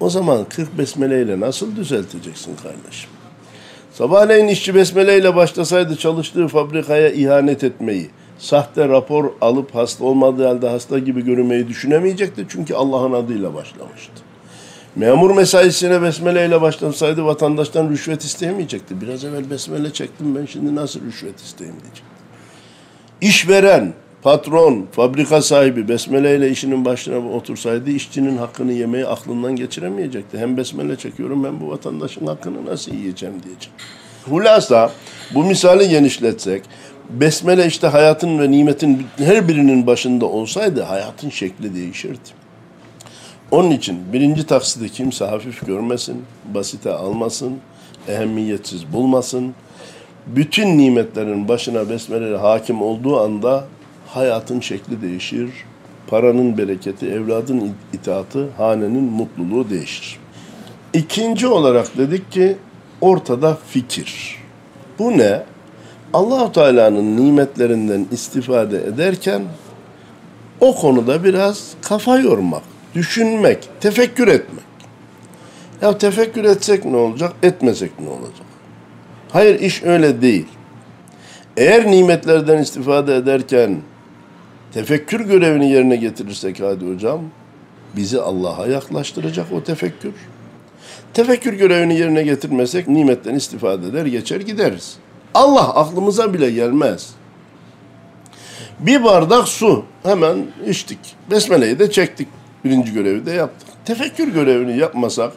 O 0.00 0.10
zaman 0.10 0.44
40 0.48 0.78
besmeleyle 0.78 1.40
nasıl 1.40 1.76
düzelteceksin 1.76 2.56
kardeşim? 2.56 3.10
Sabahleyin 3.98 4.48
işçi 4.48 4.74
besmeleyle 4.74 5.36
başlasaydı 5.36 5.96
çalıştığı 5.96 6.48
fabrikaya 6.48 7.10
ihanet 7.10 7.64
etmeyi, 7.64 8.10
sahte 8.38 8.88
rapor 8.88 9.30
alıp 9.40 9.74
hasta 9.74 10.04
olmadığı 10.04 10.46
halde 10.46 10.68
hasta 10.68 10.98
gibi 10.98 11.24
görünmeyi 11.24 11.68
düşünemeyecekti. 11.68 12.46
Çünkü 12.48 12.74
Allah'ın 12.74 13.12
adıyla 13.12 13.54
başlamıştı. 13.54 14.12
Memur 14.96 15.36
mesaisine 15.36 16.02
besmeleyle 16.02 16.60
başlasaydı 16.60 17.24
vatandaştan 17.24 17.90
rüşvet 17.90 18.24
isteyemeyecekti. 18.24 19.00
Biraz 19.00 19.24
evvel 19.24 19.50
besmele 19.50 19.92
çektim 19.92 20.36
ben 20.36 20.46
şimdi 20.46 20.74
nasıl 20.74 21.00
rüşvet 21.06 21.40
isteyeyim 21.40 21.80
diyecekti. 21.80 22.14
İşveren, 23.20 23.94
patron, 24.24 24.86
fabrika 24.92 25.42
sahibi 25.42 25.88
besmeleyle 25.88 26.50
işinin 26.50 26.84
başına 26.84 27.28
otursaydı 27.28 27.90
işçinin 27.90 28.36
hakkını 28.36 28.72
yemeyi 28.72 29.06
aklından 29.06 29.56
geçiremeyecekti. 29.56 30.38
Hem 30.38 30.56
besmele 30.56 30.96
çekiyorum 30.96 31.44
hem 31.44 31.60
bu 31.60 31.70
vatandaşın 31.70 32.26
hakkını 32.26 32.66
nasıl 32.66 32.92
yiyeceğim 32.94 33.34
diyecek. 33.42 33.70
Hulasa 34.28 34.92
bu 35.34 35.44
misali 35.44 35.88
genişletsek 35.88 36.62
besmele 37.10 37.66
işte 37.66 37.86
hayatın 37.86 38.38
ve 38.38 38.50
nimetin 38.50 39.06
her 39.16 39.48
birinin 39.48 39.86
başında 39.86 40.26
olsaydı 40.26 40.82
hayatın 40.82 41.30
şekli 41.30 41.74
değişirdi. 41.74 42.44
Onun 43.50 43.70
için 43.70 44.12
birinci 44.12 44.46
taksidi 44.46 44.88
kimse 44.88 45.24
hafif 45.24 45.66
görmesin, 45.66 46.22
basite 46.54 46.92
almasın, 46.92 47.58
ehemmiyetsiz 48.08 48.92
bulmasın. 48.92 49.54
Bütün 50.26 50.78
nimetlerin 50.78 51.48
başına 51.48 51.90
besmele 51.90 52.36
hakim 52.36 52.82
olduğu 52.82 53.20
anda 53.20 53.64
hayatın 54.14 54.60
şekli 54.60 55.02
değişir. 55.02 55.50
Paranın 56.06 56.58
bereketi, 56.58 57.06
evladın 57.06 57.74
itaatı, 57.92 58.50
hanenin 58.56 59.04
mutluluğu 59.04 59.70
değişir. 59.70 60.18
İkinci 60.92 61.46
olarak 61.46 61.98
dedik 61.98 62.32
ki 62.32 62.56
ortada 63.00 63.58
fikir. 63.68 64.38
Bu 64.98 65.18
ne? 65.18 65.42
Allahu 66.12 66.52
Teala'nın 66.52 67.16
nimetlerinden 67.16 68.06
istifade 68.12 68.84
ederken 68.86 69.42
o 70.60 70.74
konuda 70.74 71.24
biraz 71.24 71.72
kafa 71.82 72.18
yormak, 72.18 72.62
düşünmek, 72.94 73.68
tefekkür 73.80 74.28
etmek. 74.28 74.64
Ya 75.82 75.98
tefekkür 75.98 76.44
etsek 76.44 76.84
ne 76.84 76.96
olacak, 76.96 77.32
etmesek 77.42 78.00
ne 78.00 78.08
olacak? 78.08 78.46
Hayır 79.32 79.60
iş 79.60 79.82
öyle 79.82 80.22
değil. 80.22 80.46
Eğer 81.56 81.90
nimetlerden 81.90 82.58
istifade 82.58 83.16
ederken 83.16 83.76
tefekkür 84.74 85.20
görevini 85.20 85.70
yerine 85.70 85.96
getirirsek 85.96 86.60
hadi 86.60 86.94
hocam, 86.94 87.20
bizi 87.96 88.20
Allah'a 88.20 88.66
yaklaştıracak 88.66 89.52
o 89.52 89.62
tefekkür. 89.62 90.12
Tefekkür 91.14 91.52
görevini 91.52 91.98
yerine 91.98 92.22
getirmesek 92.22 92.88
nimetten 92.88 93.34
istifade 93.34 93.86
eder, 93.86 94.06
geçer 94.06 94.40
gideriz. 94.40 94.96
Allah 95.34 95.74
aklımıza 95.74 96.34
bile 96.34 96.50
gelmez. 96.50 97.10
Bir 98.78 99.04
bardak 99.04 99.48
su 99.48 99.84
hemen 100.02 100.46
içtik. 100.66 100.98
Besmele'yi 101.30 101.78
de 101.78 101.90
çektik. 101.90 102.28
Birinci 102.64 102.92
görevi 102.92 103.26
de 103.26 103.30
yaptık. 103.30 103.68
Tefekkür 103.84 104.28
görevini 104.28 104.78
yapmasak 104.78 105.32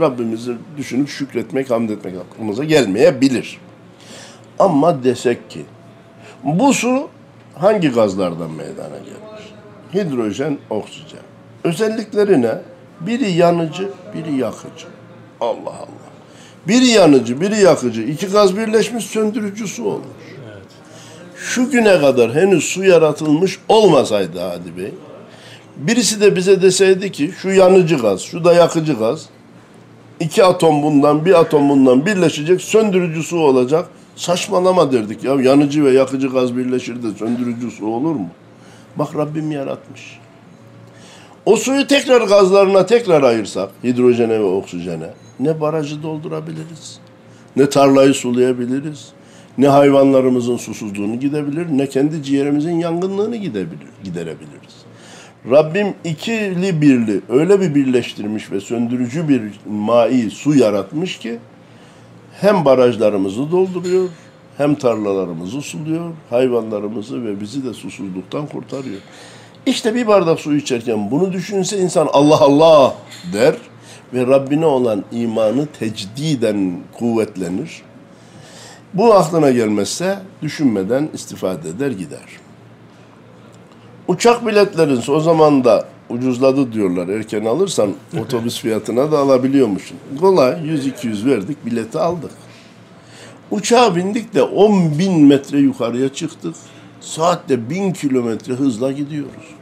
Rabbimizi 0.00 0.52
düşünüp 0.76 1.08
şükretmek, 1.08 1.70
hamd 1.70 1.90
etmek 1.90 2.14
aklımıza 2.16 2.64
gelmeyebilir. 2.64 3.60
Ama 4.58 5.04
desek 5.04 5.50
ki 5.50 5.64
bu 6.44 6.74
su 6.74 7.08
hangi 7.58 7.88
gazlardan 7.88 8.50
meydana 8.50 8.98
gelmiş? 8.98 9.52
Hidrojen, 9.94 10.58
oksijen. 10.70 11.22
Özellikleri 11.64 12.42
ne? 12.42 12.54
Biri 13.00 13.30
yanıcı, 13.30 13.88
biri 14.14 14.36
yakıcı. 14.36 14.86
Allah 15.40 15.70
Allah. 15.70 16.06
Biri 16.68 16.86
yanıcı, 16.86 17.40
biri 17.40 17.60
yakıcı. 17.60 18.02
İki 18.02 18.26
gaz 18.26 18.56
birleşmiş 18.56 19.04
söndürücü 19.04 19.68
su 19.68 19.84
olmuş. 19.84 20.06
Şu 21.36 21.70
güne 21.70 22.00
kadar 22.00 22.34
henüz 22.34 22.64
su 22.64 22.84
yaratılmış 22.84 23.58
olmasaydı 23.68 24.40
Hadi 24.40 24.76
Bey, 24.76 24.94
birisi 25.76 26.20
de 26.20 26.36
bize 26.36 26.62
deseydi 26.62 27.12
ki 27.12 27.32
şu 27.42 27.48
yanıcı 27.48 27.96
gaz, 27.96 28.20
şu 28.20 28.44
da 28.44 28.54
yakıcı 28.54 28.94
gaz, 28.94 29.26
iki 30.20 30.44
atom 30.44 30.82
bundan, 30.82 31.24
bir 31.24 31.40
atom 31.40 31.68
bundan 31.68 32.06
birleşecek, 32.06 32.60
söndürücü 32.60 33.22
su 33.22 33.38
olacak. 33.38 33.88
Saçmalama 34.16 34.92
derdik 34.92 35.24
ya. 35.24 35.34
Yanıcı 35.34 35.84
ve 35.84 35.90
yakıcı 35.90 36.28
gaz 36.28 36.56
birleşir 36.56 37.02
de 37.02 37.10
söndürücü 37.18 37.70
su 37.70 37.86
olur 37.86 38.14
mu? 38.14 38.28
Bak 38.96 39.16
Rabbim 39.16 39.50
yaratmış. 39.50 40.18
O 41.46 41.56
suyu 41.56 41.86
tekrar 41.86 42.22
gazlarına 42.22 42.86
tekrar 42.86 43.22
ayırsak, 43.22 43.70
hidrojene 43.84 44.40
ve 44.40 44.44
oksijene, 44.44 45.10
ne 45.40 45.60
barajı 45.60 46.02
doldurabiliriz, 46.02 46.98
ne 47.56 47.68
tarlayı 47.68 48.14
sulayabiliriz, 48.14 49.12
ne 49.58 49.68
hayvanlarımızın 49.68 50.56
susuzluğunu 50.56 51.20
gidebilir, 51.20 51.66
ne 51.70 51.88
kendi 51.88 52.22
ciğerimizin 52.22 52.78
yangınlığını 52.78 53.36
gidebilir, 53.36 53.88
giderebiliriz. 54.04 54.76
Rabbim 55.50 55.94
ikili 56.04 56.80
birli 56.80 57.20
öyle 57.28 57.60
bir 57.60 57.74
birleştirmiş 57.74 58.50
ve 58.50 58.60
söndürücü 58.60 59.28
bir 59.28 59.42
mai 59.70 60.30
su 60.30 60.54
yaratmış 60.54 61.18
ki 61.18 61.38
hem 62.40 62.64
barajlarımızı 62.64 63.50
dolduruyor, 63.50 64.08
hem 64.56 64.74
tarlalarımızı 64.74 65.62
suluyor, 65.62 66.12
hayvanlarımızı 66.30 67.24
ve 67.24 67.40
bizi 67.40 67.64
de 67.64 67.74
susuzluktan 67.74 68.46
kurtarıyor. 68.46 69.00
İşte 69.66 69.94
bir 69.94 70.06
bardak 70.06 70.40
su 70.40 70.54
içerken 70.54 71.10
bunu 71.10 71.32
düşünse 71.32 71.78
insan 71.78 72.08
Allah 72.12 72.40
Allah 72.40 72.94
der 73.32 73.54
ve 74.14 74.26
Rabbine 74.26 74.66
olan 74.66 75.04
imanı 75.12 75.66
tecdiden 75.66 76.78
kuvvetlenir. 76.98 77.82
Bu 78.94 79.14
aklına 79.14 79.50
gelmezse 79.50 80.18
düşünmeden 80.42 81.08
istifade 81.14 81.68
eder 81.68 81.90
gider. 81.90 82.26
Uçak 84.08 84.46
biletlerin 84.46 85.02
o 85.08 85.20
zaman 85.20 85.64
da 85.64 85.84
ucuzladı 86.10 86.72
diyorlar. 86.72 87.08
Erken 87.08 87.44
alırsan 87.44 87.94
otobüs 88.20 88.60
fiyatına 88.60 89.12
da 89.12 89.18
alabiliyormuşsun. 89.18 89.96
Kolay 90.20 90.52
100-200 90.52 91.26
verdik 91.26 91.66
bileti 91.66 91.98
aldık. 91.98 92.30
Uçağa 93.50 93.96
bindik 93.96 94.34
de 94.34 94.42
10 94.42 94.98
bin 94.98 95.20
metre 95.20 95.58
yukarıya 95.58 96.08
çıktık. 96.08 96.54
Saatte 97.00 97.70
bin 97.70 97.92
kilometre 97.92 98.52
hızla 98.52 98.92
gidiyoruz. 98.92 99.54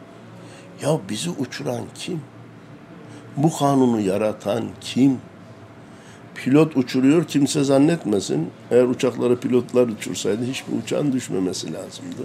Ya 0.83 1.01
bizi 1.11 1.31
uçuran 1.31 1.83
kim? 1.95 2.21
Bu 3.37 3.57
kanunu 3.59 4.01
yaratan 4.01 4.65
kim? 4.81 5.19
Pilot 6.35 6.77
uçuruyor 6.77 7.25
kimse 7.25 7.65
zannetmesin. 7.65 8.49
Eğer 8.71 8.85
uçakları 8.85 9.41
pilotlar 9.41 9.89
uçursaydı 9.89 10.45
hiçbir 10.45 10.83
uçağın 10.83 11.13
düşmemesi 11.13 11.73
lazımdı. 11.73 12.23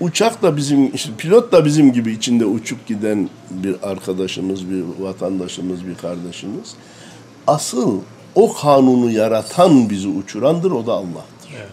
Uçak 0.00 0.42
da 0.42 0.56
bizim, 0.56 0.94
işte 0.94 1.10
pilot 1.18 1.52
da 1.52 1.64
bizim 1.64 1.92
gibi 1.92 2.12
içinde 2.12 2.46
uçup 2.46 2.86
giden 2.86 3.28
bir 3.50 3.76
arkadaşımız, 3.82 4.70
bir 4.70 4.84
vatandaşımız, 4.98 5.86
bir 5.86 5.94
kardeşimiz. 5.94 6.74
Asıl 7.46 8.00
o 8.34 8.54
kanunu 8.54 9.10
yaratan 9.10 9.90
bizi 9.90 10.08
uçurandır, 10.08 10.70
o 10.70 10.86
da 10.86 10.92
Allah'tır. 10.92 11.50
Evet. 11.56 11.70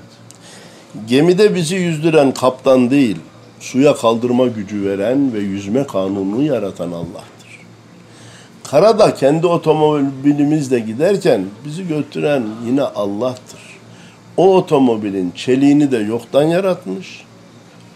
Gemide 1.08 1.56
bizi 1.56 1.76
yüzdüren 1.76 2.34
kaptan 2.34 2.92
değil, 2.92 3.18
suya 3.60 3.96
kaldırma 3.96 4.48
gücü 4.48 4.86
veren 4.86 5.34
ve 5.34 5.40
yüzme 5.40 5.88
kanununu 5.88 6.44
yaratan 6.44 6.92
Allah'tır. 6.92 7.32
Karada 8.64 9.14
kendi 9.16 9.48
otomobilimizle 9.48 10.80
giderken 10.80 11.46
bizi 11.66 11.88
götüren 11.88 12.44
yine 12.66 12.82
Allah'tır. 12.82 13.60
O 14.38 14.56
otomobilin 14.56 15.32
çeliğini 15.36 15.92
de 15.92 15.98
yoktan 15.98 16.44
yaratmış. 16.44 17.26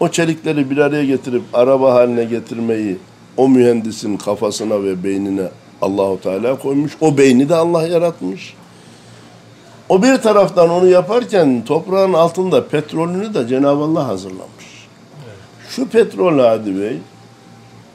O 0.00 0.08
çelikleri 0.08 0.70
bir 0.70 0.78
araya 0.78 1.04
getirip 1.04 1.42
araba 1.52 1.94
haline 1.94 2.24
getirmeyi 2.24 2.98
o 3.36 3.48
mühendisin 3.48 4.16
kafasına 4.16 4.82
ve 4.82 5.04
beynine 5.04 5.48
Allahu 5.82 6.20
Teala 6.22 6.58
koymuş. 6.58 6.92
O 7.00 7.18
beyni 7.18 7.48
de 7.48 7.54
Allah 7.54 7.86
yaratmış. 7.86 8.54
O 9.88 10.02
bir 10.02 10.16
taraftan 10.16 10.70
onu 10.70 10.86
yaparken 10.86 11.64
toprağın 11.64 12.12
altında 12.12 12.68
petrolünü 12.68 13.34
de 13.34 13.48
Cenab-ı 13.48 13.82
Allah 13.82 14.08
hazırlamış. 14.08 14.86
Şu 15.70 15.88
petrol 15.88 16.38
Hadi 16.38 16.80
Bey 16.80 16.98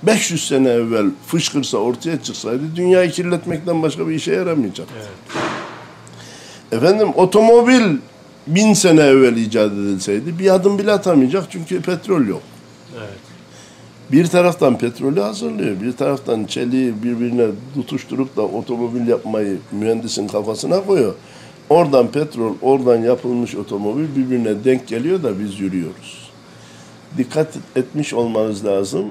500 0.04 0.48
sene 0.48 0.70
evvel 0.70 1.06
fışkırsa 1.28 1.78
ortaya 1.78 2.24
çıksaydı 2.24 2.76
dünyayı 2.76 3.12
kirletmekten 3.12 3.84
başka 3.84 4.08
bir 4.08 4.16
işe 4.16 4.34
yaramayacak. 4.34 4.88
Evet. 4.98 5.08
Efendim 6.72 7.10
otomobil 7.16 7.98
bin 8.48 8.74
sene 8.74 9.02
evvel 9.02 9.36
icat 9.36 9.72
edilseydi 9.72 10.40
bir 10.40 10.54
adım 10.56 10.80
bile 10.80 10.92
atamayacak 10.92 11.44
çünkü 11.50 11.82
petrol 11.82 12.28
yok. 12.28 12.42
Evet. 12.98 13.20
Bir 14.12 14.28
taraftan 14.28 14.78
petrolü 14.78 15.22
hazırlıyor, 15.22 15.82
bir 15.82 15.92
taraftan 15.92 16.46
çeliği 16.46 17.04
birbirine 17.04 17.48
tutuşturup 17.76 18.38
da 18.38 18.42
otomobil 18.42 19.08
yapmayı 19.08 19.58
mühendisin 19.72 20.28
kafasına 20.28 20.86
koyuyor. 20.86 21.14
Oradan 21.70 22.08
petrol, 22.08 22.56
oradan 22.62 22.98
yapılmış 23.02 23.56
otomobil 23.56 24.06
birbirine 24.16 24.64
denk 24.64 24.88
geliyor 24.88 25.24
da 25.24 25.40
biz 25.40 25.60
yürüyoruz. 25.60 26.32
Dikkat 27.18 27.48
etmiş 27.76 28.14
olmanız 28.14 28.66
lazım. 28.66 29.06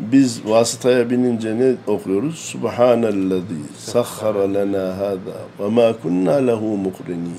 Biz 0.00 0.40
vasıtaya 0.46 1.10
binince 1.10 1.58
ne 1.58 1.74
okuyoruz? 1.86 2.34
Subhanellezi 2.38 3.44
sahhara 3.78 4.42
lena 4.42 4.98
hada 4.98 5.38
ve 5.60 5.68
ma 5.68 5.92
kunna 6.02 6.32
lehu 6.32 6.76
mukrinin 6.76 7.34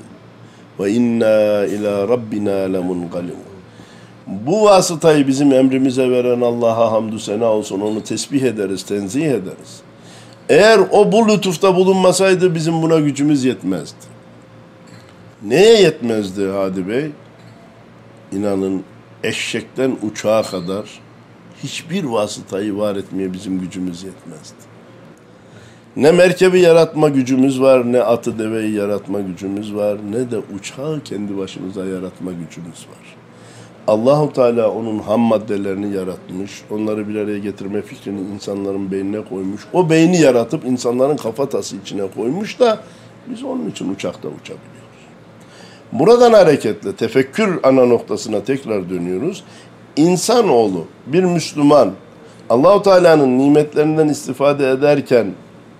ve 0.80 0.90
inna 0.90 1.66
ila 1.66 2.08
rabbina 2.08 2.52
lemunqalimun. 2.52 3.56
Bu 4.26 4.64
vasıtayı 4.64 5.26
bizim 5.26 5.52
emrimize 5.52 6.10
veren 6.10 6.40
Allah'a 6.40 6.92
hamdü 6.92 7.18
sena 7.18 7.44
olsun. 7.44 7.80
Onu 7.80 8.02
tesbih 8.02 8.42
ederiz, 8.42 8.82
tenzih 8.82 9.26
ederiz. 9.26 9.80
Eğer 10.48 10.80
o 10.92 11.12
bu 11.12 11.28
lütufta 11.28 11.76
bulunmasaydı 11.76 12.54
bizim 12.54 12.82
buna 12.82 13.00
gücümüz 13.00 13.44
yetmezdi. 13.44 14.16
Neye 15.42 15.82
yetmezdi 15.82 16.46
Hadi 16.46 16.88
Bey? 16.88 17.10
İnanın 18.32 18.84
eşekten 19.24 19.96
uçağa 20.02 20.42
kadar 20.42 21.00
hiçbir 21.62 22.04
vasıtayı 22.04 22.76
var 22.76 22.96
etmeye 22.96 23.32
bizim 23.32 23.60
gücümüz 23.60 24.02
yetmezdi. 24.02 24.65
Ne 25.96 26.12
merkebi 26.12 26.60
yaratma 26.60 27.08
gücümüz 27.08 27.60
var, 27.60 27.92
ne 27.92 28.02
atı 28.02 28.38
deveyi 28.38 28.72
yaratma 28.72 29.20
gücümüz 29.20 29.74
var, 29.74 29.98
ne 30.10 30.30
de 30.30 30.38
uçağı 30.56 31.00
kendi 31.04 31.38
başımıza 31.38 31.84
yaratma 31.86 32.32
gücümüz 32.32 32.86
var. 32.88 33.16
Allahu 33.88 34.32
Teala 34.32 34.70
onun 34.70 34.98
ham 34.98 35.20
maddelerini 35.20 35.94
yaratmış. 35.94 36.62
Onları 36.70 37.08
bir 37.08 37.16
araya 37.16 37.38
getirme 37.38 37.82
fikrini 37.82 38.20
insanların 38.34 38.92
beynine 38.92 39.24
koymuş. 39.24 39.60
O 39.72 39.90
beyni 39.90 40.20
yaratıp 40.20 40.64
insanların 40.64 41.16
kafatası 41.16 41.76
içine 41.76 42.02
koymuş 42.16 42.60
da 42.60 42.78
biz 43.26 43.44
onun 43.44 43.70
için 43.70 43.94
uçakta 43.94 44.28
uçabiliyoruz. 44.28 44.76
Buradan 45.92 46.32
hareketle 46.32 46.92
tefekkür 46.92 47.60
ana 47.62 47.86
noktasına 47.86 48.40
tekrar 48.40 48.90
dönüyoruz. 48.90 49.44
İnsanoğlu 49.96 50.84
bir 51.06 51.24
Müslüman 51.24 51.92
Allahu 52.50 52.82
Teala'nın 52.82 53.38
nimetlerinden 53.38 54.08
istifade 54.08 54.70
ederken 54.70 55.26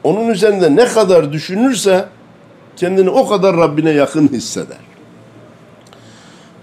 onun 0.06 0.28
üzerinde 0.28 0.76
ne 0.76 0.84
kadar 0.84 1.32
düşünürse 1.32 2.04
kendini 2.76 3.10
o 3.10 3.28
kadar 3.28 3.56
Rabbine 3.56 3.90
yakın 3.90 4.28
hisseder. 4.28 4.76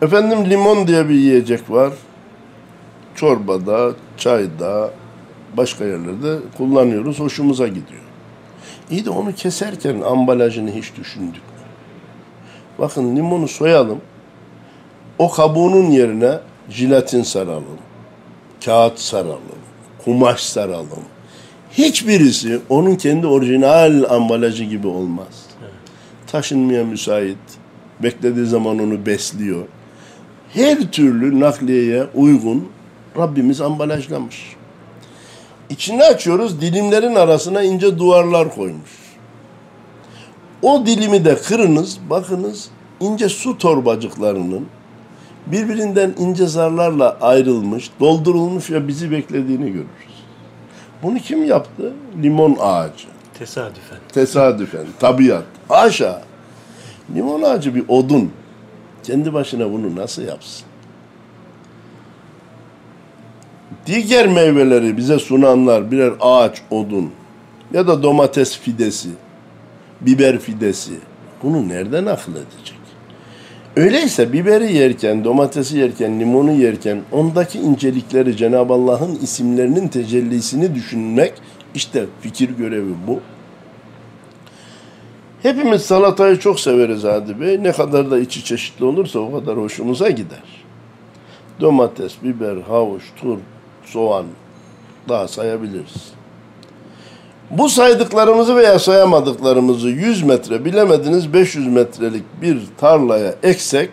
Efendim 0.02 0.50
limon 0.50 0.88
diye 0.88 1.10
bir 1.10 1.16
yiyecek 1.16 1.70
var. 1.70 1.94
Çorbada, 3.16 3.92
çayda, 4.18 4.92
başka 5.58 5.86
yerlerde 5.86 6.38
kullanıyoruz. 6.58 7.20
Hoşumuza 7.20 7.68
gidiyor. 7.68 8.02
İyi 8.92 9.06
de 9.06 9.10
onu 9.10 9.36
keserken 9.36 10.02
ambalajını 10.02 10.72
hiç 10.72 10.96
düşündük 10.96 11.36
mü? 11.36 11.64
Bakın 12.80 13.16
limonu 13.16 13.48
soyalım. 13.48 14.02
O 15.20 15.32
kabuğunun 15.32 15.92
yerine 15.92 16.40
jilatin 16.70 17.24
saralım. 17.24 17.78
Kağıt 18.66 19.00
saralım. 19.00 19.40
Kumaş 20.06 20.40
saralım. 20.44 21.13
Hiçbirisi 21.78 22.60
onun 22.70 22.96
kendi 22.96 23.28
orijinal 23.28 24.04
ambalajı 24.10 24.64
gibi 24.64 24.88
olmaz. 24.88 25.46
Taşınmaya 26.28 26.84
müsait. 26.84 27.38
Beklediği 28.04 28.46
zaman 28.46 28.80
onu 28.80 29.06
besliyor 29.06 29.66
her 30.54 30.92
türlü 30.92 31.40
nakliyeye 31.40 32.04
uygun 32.16 32.70
Rabbimiz 33.18 33.62
ambalajlamış. 33.62 34.56
İçini 35.70 36.04
açıyoruz, 36.04 36.62
dilimlerin 36.62 37.16
arasına 37.16 37.64
ince 37.64 38.00
duvarlar 38.00 38.56
koymuş. 38.56 38.92
O 40.62 40.86
dilimi 40.86 41.26
de 41.26 41.36
kırınız, 41.36 42.00
bakınız 42.10 42.70
ince 43.00 43.30
su 43.30 43.58
torbacıklarının 43.58 44.66
birbirinden 45.48 46.14
ince 46.18 46.46
zarlarla 46.46 47.18
ayrılmış, 47.22 47.90
doldurulmuş 48.00 48.72
ve 48.72 48.88
bizi 48.88 49.12
beklediğini 49.12 49.66
görürüz. 49.66 50.13
Bunu 51.04 51.20
kim 51.20 51.46
yaptı? 51.46 51.94
Limon 52.24 52.58
ağacı. 52.60 53.08
Tesadüfen. 53.40 53.98
Tesadüfen, 54.14 54.86
tabiat. 55.00 55.44
Haşa. 55.68 56.22
Limon 57.16 57.42
ağacı 57.42 57.76
bir 57.76 57.84
odun. 57.88 58.32
Kendi 59.04 59.34
başına 59.34 59.72
bunu 59.74 59.96
nasıl 59.96 60.22
yapsın? 60.22 60.66
Diğer 63.86 64.28
meyveleri 64.28 64.98
bize 64.98 65.20
sunanlar 65.20 65.92
birer 65.92 66.14
ağaç, 66.20 66.62
odun 66.72 67.12
ya 67.74 67.88
da 67.88 68.04
domates 68.04 68.60
fidesi, 68.60 69.10
biber 70.02 70.40
fidesi 70.40 70.94
bunu 71.44 71.70
nereden 71.70 72.06
akıl 72.06 72.32
edecek? 72.32 72.83
Öyleyse 73.76 74.34
biberi 74.34 74.74
yerken, 74.74 75.24
domatesi 75.24 75.78
yerken, 75.78 76.20
limonu 76.20 76.52
yerken 76.52 77.02
ondaki 77.12 77.60
incelikleri 77.60 78.38
Cenab-ı 78.38 78.74
Allah'ın 78.74 79.16
isimlerinin 79.16 79.88
tecellisini 79.88 80.76
düşünmek 80.76 81.34
işte 81.76 82.06
fikir 82.22 82.50
görevi 82.50 82.94
bu. 83.08 83.20
Hepimiz 85.44 85.82
salatayı 85.82 86.40
çok 86.40 86.60
severiz 86.60 87.04
Hadi 87.04 87.42
Bey. 87.42 87.64
Ne 87.64 87.72
kadar 87.72 88.12
da 88.12 88.20
içi 88.20 88.44
çeşitli 88.44 88.86
olursa 88.86 89.20
o 89.20 89.32
kadar 89.32 89.58
hoşumuza 89.58 90.10
gider. 90.10 90.66
Domates, 91.62 92.14
biber, 92.24 92.58
havuç, 92.58 93.04
turp, 93.22 93.42
soğan 93.86 94.26
daha 95.10 95.28
sayabiliriz. 95.28 96.13
Bu 97.58 97.70
saydıklarımızı 97.70 98.56
veya 98.56 98.80
sayamadıklarımızı 98.80 99.90
100 99.90 100.24
metre 100.24 100.66
bilemediniz 100.66 101.34
500 101.34 101.68
metrelik 101.68 102.24
bir 102.42 102.60
tarlaya 102.78 103.36
eksek 103.44 103.90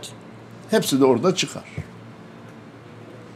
hepsi 0.71 1.01
de 1.01 1.05
orada 1.05 1.35
çıkar. 1.35 1.65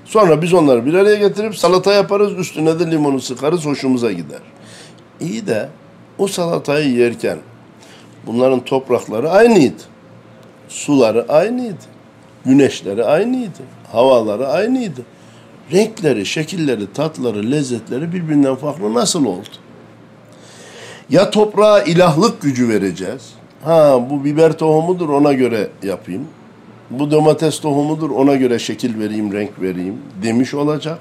Sonra 0.04 0.42
biz 0.42 0.54
onları 0.54 0.86
bir 0.86 0.94
araya 0.94 1.16
getirip 1.16 1.56
salata 1.56 1.92
yaparız 1.92 2.38
üstüne 2.38 2.80
de 2.80 2.90
limonu 2.90 3.20
sıkarız 3.20 3.66
hoşumuza 3.66 4.12
gider. 4.12 4.40
İyi 5.20 5.46
de 5.46 5.68
o 6.18 6.26
salatayı 6.26 6.90
yerken 6.92 7.38
Bunların 8.26 8.60
toprakları 8.60 9.30
aynıydı. 9.30 9.82
Suları 10.68 11.32
aynıydı. 11.32 11.84
Güneşleri 12.44 13.04
aynıydı. 13.04 13.62
Havaları 13.92 14.48
aynıydı. 14.48 15.00
Renkleri, 15.72 16.26
şekilleri, 16.26 16.92
tatları, 16.92 17.50
lezzetleri 17.50 18.12
birbirinden 18.12 18.54
farklı 18.54 18.94
nasıl 18.94 19.24
oldu? 19.24 19.48
Ya 21.10 21.30
toprağa 21.30 21.82
ilahlık 21.82 22.42
gücü 22.42 22.68
vereceğiz. 22.68 23.22
Ha 23.64 23.98
bu 24.10 24.24
biber 24.24 24.58
tohumudur 24.58 25.08
ona 25.08 25.32
göre 25.32 25.68
yapayım. 25.82 26.24
Bu 26.90 27.10
domates 27.10 27.60
tohumudur 27.60 28.10
ona 28.10 28.34
göre 28.34 28.58
şekil 28.58 29.00
vereyim, 29.00 29.32
renk 29.32 29.60
vereyim 29.60 29.98
demiş 30.22 30.54
olacak. 30.54 30.98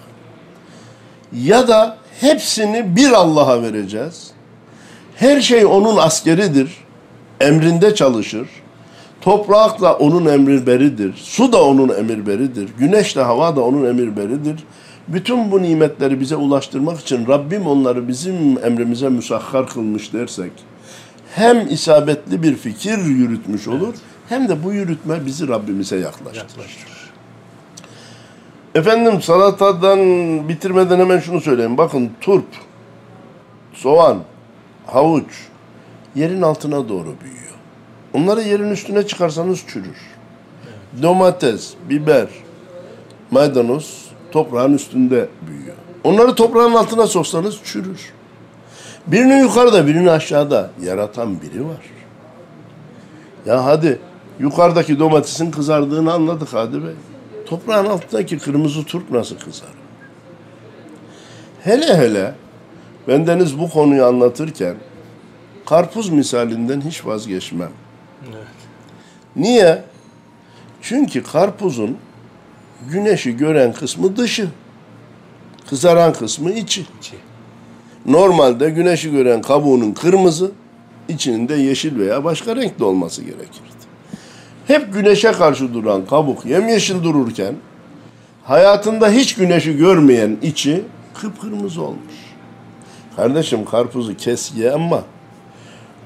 Ya 1.34 1.68
da 1.68 1.98
hepsini 2.22 2.96
bir 2.96 3.12
Allah'a 3.12 3.64
vereceğiz. 3.64 4.32
Her 5.16 5.42
şey 5.42 5.66
onun 5.66 5.98
askeridir 5.98 6.78
emrinde 7.42 7.96
çalışır. 7.96 8.48
Toprak 9.22 9.82
da 9.82 9.94
onun 9.94 10.26
emirberidir. 10.26 11.14
Su 11.16 11.54
da 11.54 11.64
onun 11.64 11.90
emirberidir. 11.90 12.70
Güneş 12.80 13.16
de 13.16 13.22
hava 13.22 13.56
da 13.56 13.62
onun 13.62 13.86
emirberidir. 13.86 14.64
Bütün 15.08 15.52
bu 15.52 15.62
nimetleri 15.62 16.20
bize 16.20 16.36
ulaştırmak 16.36 17.00
için 17.00 17.28
Rabbim 17.28 17.68
onları 17.68 18.08
bizim 18.08 18.66
emrimize 18.66 19.10
müsahhar 19.10 19.68
kılmış 19.68 20.14
dersek 20.14 20.52
hem 21.36 21.68
isabetli 21.68 22.44
bir 22.44 22.56
fikir 22.56 22.98
yürütmüş 22.98 23.68
olur 23.68 23.88
evet. 23.88 24.00
hem 24.30 24.50
de 24.50 24.64
bu 24.64 24.74
yürütme 24.74 25.26
bizi 25.26 25.48
Rabbimize 25.48 25.96
yaklaştırır. 25.96 26.36
yaklaştırır. 26.36 26.94
Efendim 28.76 29.22
salatadan 29.22 30.00
bitirmeden 30.50 31.00
hemen 31.00 31.20
şunu 31.20 31.42
söyleyeyim. 31.42 31.78
Bakın 31.78 32.12
turp, 32.22 32.46
soğan, 33.74 34.18
havuç, 34.88 35.48
yerin 36.16 36.42
altına 36.42 36.90
doğru 36.90 37.14
büyüyor. 37.24 37.54
Onları 38.14 38.42
yerin 38.42 38.72
üstüne 38.72 39.08
çıkarsanız 39.08 39.64
çürür. 39.68 39.86
Evet. 40.64 41.04
Domates, 41.04 41.74
biber, 41.90 42.28
maydanoz 43.32 44.03
toprağın 44.34 44.74
üstünde 44.74 45.30
büyüyor. 45.48 45.76
Onları 46.04 46.36
toprağın 46.36 46.74
altına 46.74 47.08
soksanız 47.08 47.60
çürür. 47.64 48.14
Birini 49.08 49.40
yukarıda, 49.40 49.88
birini 49.88 50.12
aşağıda 50.12 50.72
yaratan 50.82 51.42
biri 51.42 51.66
var. 51.66 51.86
Ya 53.46 53.66
hadi 53.66 54.00
yukarıdaki 54.40 55.00
domatesin 55.00 55.52
kızardığını 55.52 56.14
anladık 56.14 56.54
hadi 56.54 56.84
bey. 56.84 56.94
Toprağın 57.46 57.86
altındaki 57.86 58.40
kırmızı 58.40 58.84
turp 58.84 59.12
nasıl 59.12 59.40
kızar? 59.40 59.70
Hele 61.64 61.98
hele 61.98 62.36
bendeniz 63.08 63.60
bu 63.60 63.70
konuyu 63.70 64.06
anlatırken 64.06 64.76
karpuz 65.66 66.10
misalinden 66.10 66.82
hiç 66.82 67.06
vazgeçmem. 67.06 67.72
Evet. 68.30 68.48
Niye? 69.36 69.84
Çünkü 70.82 71.24
karpuzun 71.24 71.98
güneşi 72.92 73.38
gören 73.38 73.74
kısmı 73.74 74.18
dışı. 74.18 74.48
Kızaran 75.70 76.14
kısmı 76.14 76.52
içi. 76.52 76.86
içi. 77.00 77.16
Normalde 78.06 78.70
güneşi 78.70 79.12
gören 79.12 79.42
kabuğunun 79.42 79.92
kırmızı, 79.92 80.52
içinin 81.08 81.50
de 81.50 81.56
yeşil 81.56 82.00
veya 82.00 82.24
başka 82.24 82.56
renkli 82.56 82.84
olması 82.84 83.22
gerekirdi. 83.22 83.74
Hep 84.68 84.94
güneşe 84.94 85.32
karşı 85.32 85.74
duran 85.74 86.06
kabuk 86.06 86.46
yemyeşil 86.46 87.04
dururken 87.04 87.56
hayatında 88.44 89.10
hiç 89.10 89.36
güneşi 89.36 89.78
görmeyen 89.78 90.38
içi 90.42 90.84
kıpkırmızı 91.14 91.82
olmuş. 91.82 92.14
Kardeşim 93.16 93.66
karpuzu 93.66 94.18
kes 94.18 94.52
ye 94.56 94.72
ama 94.72 95.04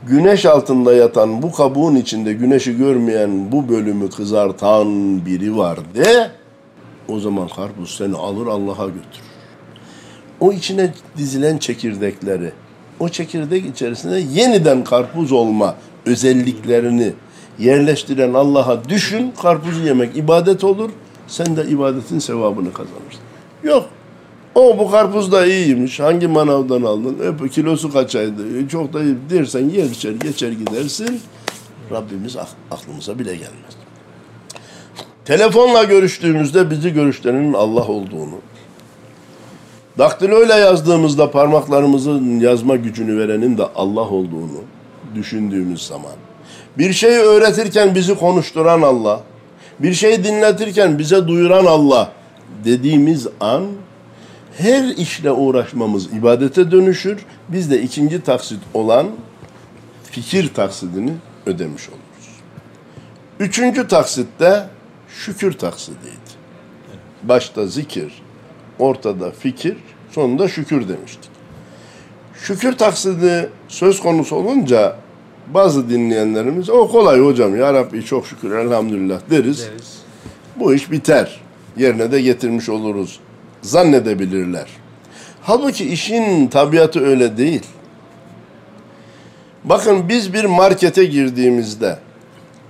güneş 0.08 0.46
altında 0.46 0.94
yatan 0.94 1.42
bu 1.42 1.52
kabuğun 1.52 1.96
içinde 1.96 2.34
güneşi 2.34 2.78
görmeyen 2.78 3.52
bu 3.52 3.70
bölümü 3.70 4.10
kızartan 4.10 4.88
biri 5.26 5.58
var 5.58 5.80
de 5.96 6.32
o 7.08 7.20
zaman 7.20 7.48
karpuz 7.48 7.96
seni 7.98 8.16
alır 8.16 8.48
Allah'a 8.48 8.86
götürür. 8.86 9.28
O 10.40 10.52
içine 10.52 10.94
dizilen 11.18 11.58
çekirdekleri, 11.58 12.52
o 13.00 13.10
çekirdek 13.10 13.66
içerisinde 13.66 14.24
yeniden 14.34 14.84
karpuz 14.84 15.32
olma 15.32 15.76
özelliklerini 16.06 17.14
yerleştiren 17.60 18.34
Allah'a 18.34 18.90
düşün, 18.90 19.34
karpuzu 19.42 19.84
yemek 19.84 20.18
ibadet 20.18 20.64
olur, 20.64 20.90
sen 21.28 21.58
de 21.58 21.66
ibadetin 21.66 22.20
sevabını 22.20 22.74
kazanırsın. 22.74 23.22
Yok, 23.64 23.90
o 24.56 24.80
bu 24.80 24.92
karpuz 24.92 25.32
da 25.32 25.46
iyiymiş. 25.46 26.00
Hangi 26.00 26.28
manavdan 26.28 26.82
aldın? 26.82 27.18
Öp, 27.20 27.54
kilosu 27.54 27.94
kaçaydı? 27.94 28.60
E, 28.60 28.68
çok 28.68 28.94
da 28.94 29.04
iyi 29.04 29.16
dersen 29.30 29.70
yer 29.70 29.84
içer 29.84 30.12
geçer 30.12 30.52
gidersin. 30.52 31.22
Rabbimiz 31.92 32.38
aklımıza 32.72 33.20
bile 33.20 33.32
gelmez. 33.32 33.78
Telefonla 35.28 35.84
görüştüğümüzde 35.84 36.70
bizi 36.70 36.94
görüşlerin 36.94 37.54
Allah 37.54 37.88
olduğunu, 37.88 38.36
daktiloyla 39.98 40.58
yazdığımızda 40.58 41.32
parmaklarımızın 41.32 42.40
yazma 42.40 42.76
gücünü 42.76 43.18
verenin 43.18 43.58
de 43.58 43.64
Allah 43.76 44.10
olduğunu 44.10 44.62
düşündüğümüz 45.16 45.88
zaman, 45.88 46.12
bir 46.78 46.94
şeyi 46.94 47.18
öğretirken 47.18 47.96
bizi 47.96 48.16
konuşturan 48.16 48.82
Allah, 48.82 49.22
bir 49.80 49.94
şey 49.94 50.24
dinletirken 50.24 51.00
bize 51.00 51.28
duyuran 51.28 51.66
Allah 51.66 52.12
dediğimiz 52.66 53.28
an 53.40 53.66
her 54.58 54.84
işle 54.84 55.32
uğraşmamız 55.32 56.14
ibadete 56.14 56.72
dönüşür. 56.72 57.26
Biz 57.50 57.72
de 57.72 57.82
ikinci 57.82 58.22
taksit 58.22 58.60
olan 58.74 59.08
fikir 60.04 60.54
taksidini 60.54 61.14
ödemiş 61.46 61.90
oluruz. 61.90 62.30
Üçüncü 63.40 63.88
taksitte 63.88 64.77
şükür 65.26 65.54
taksidiydi. 65.54 66.38
Başta 67.24 67.68
zikir, 67.68 68.22
ortada 68.80 69.32
fikir, 69.32 69.78
sonunda 70.12 70.48
şükür 70.48 70.90
demiştik. 70.90 71.30
Şükür 72.36 72.78
taksidi 72.78 73.50
söz 73.68 74.00
konusu 74.00 74.36
olunca 74.36 74.96
bazı 75.54 75.90
dinleyenlerimiz 75.90 76.70
o 76.70 76.88
kolay 76.88 77.20
hocam 77.20 77.56
ya 77.56 77.74
Rabbi 77.74 78.06
çok 78.06 78.28
şükür 78.28 78.52
elhamdülillah 78.52 79.20
deriz. 79.30 79.68
Deriz. 79.68 79.98
Bu 80.56 80.74
iş 80.74 80.92
biter. 80.92 81.42
Yerine 81.78 82.12
de 82.12 82.22
getirmiş 82.22 82.70
oluruz. 82.70 83.20
Zannedebilirler. 83.62 84.68
Halbuki 85.42 85.90
işin 85.90 86.48
tabiatı 86.48 87.06
öyle 87.06 87.38
değil. 87.38 87.64
Bakın 89.64 90.10
biz 90.10 90.34
bir 90.34 90.46
markete 90.46 91.06
girdiğimizde 91.06 92.00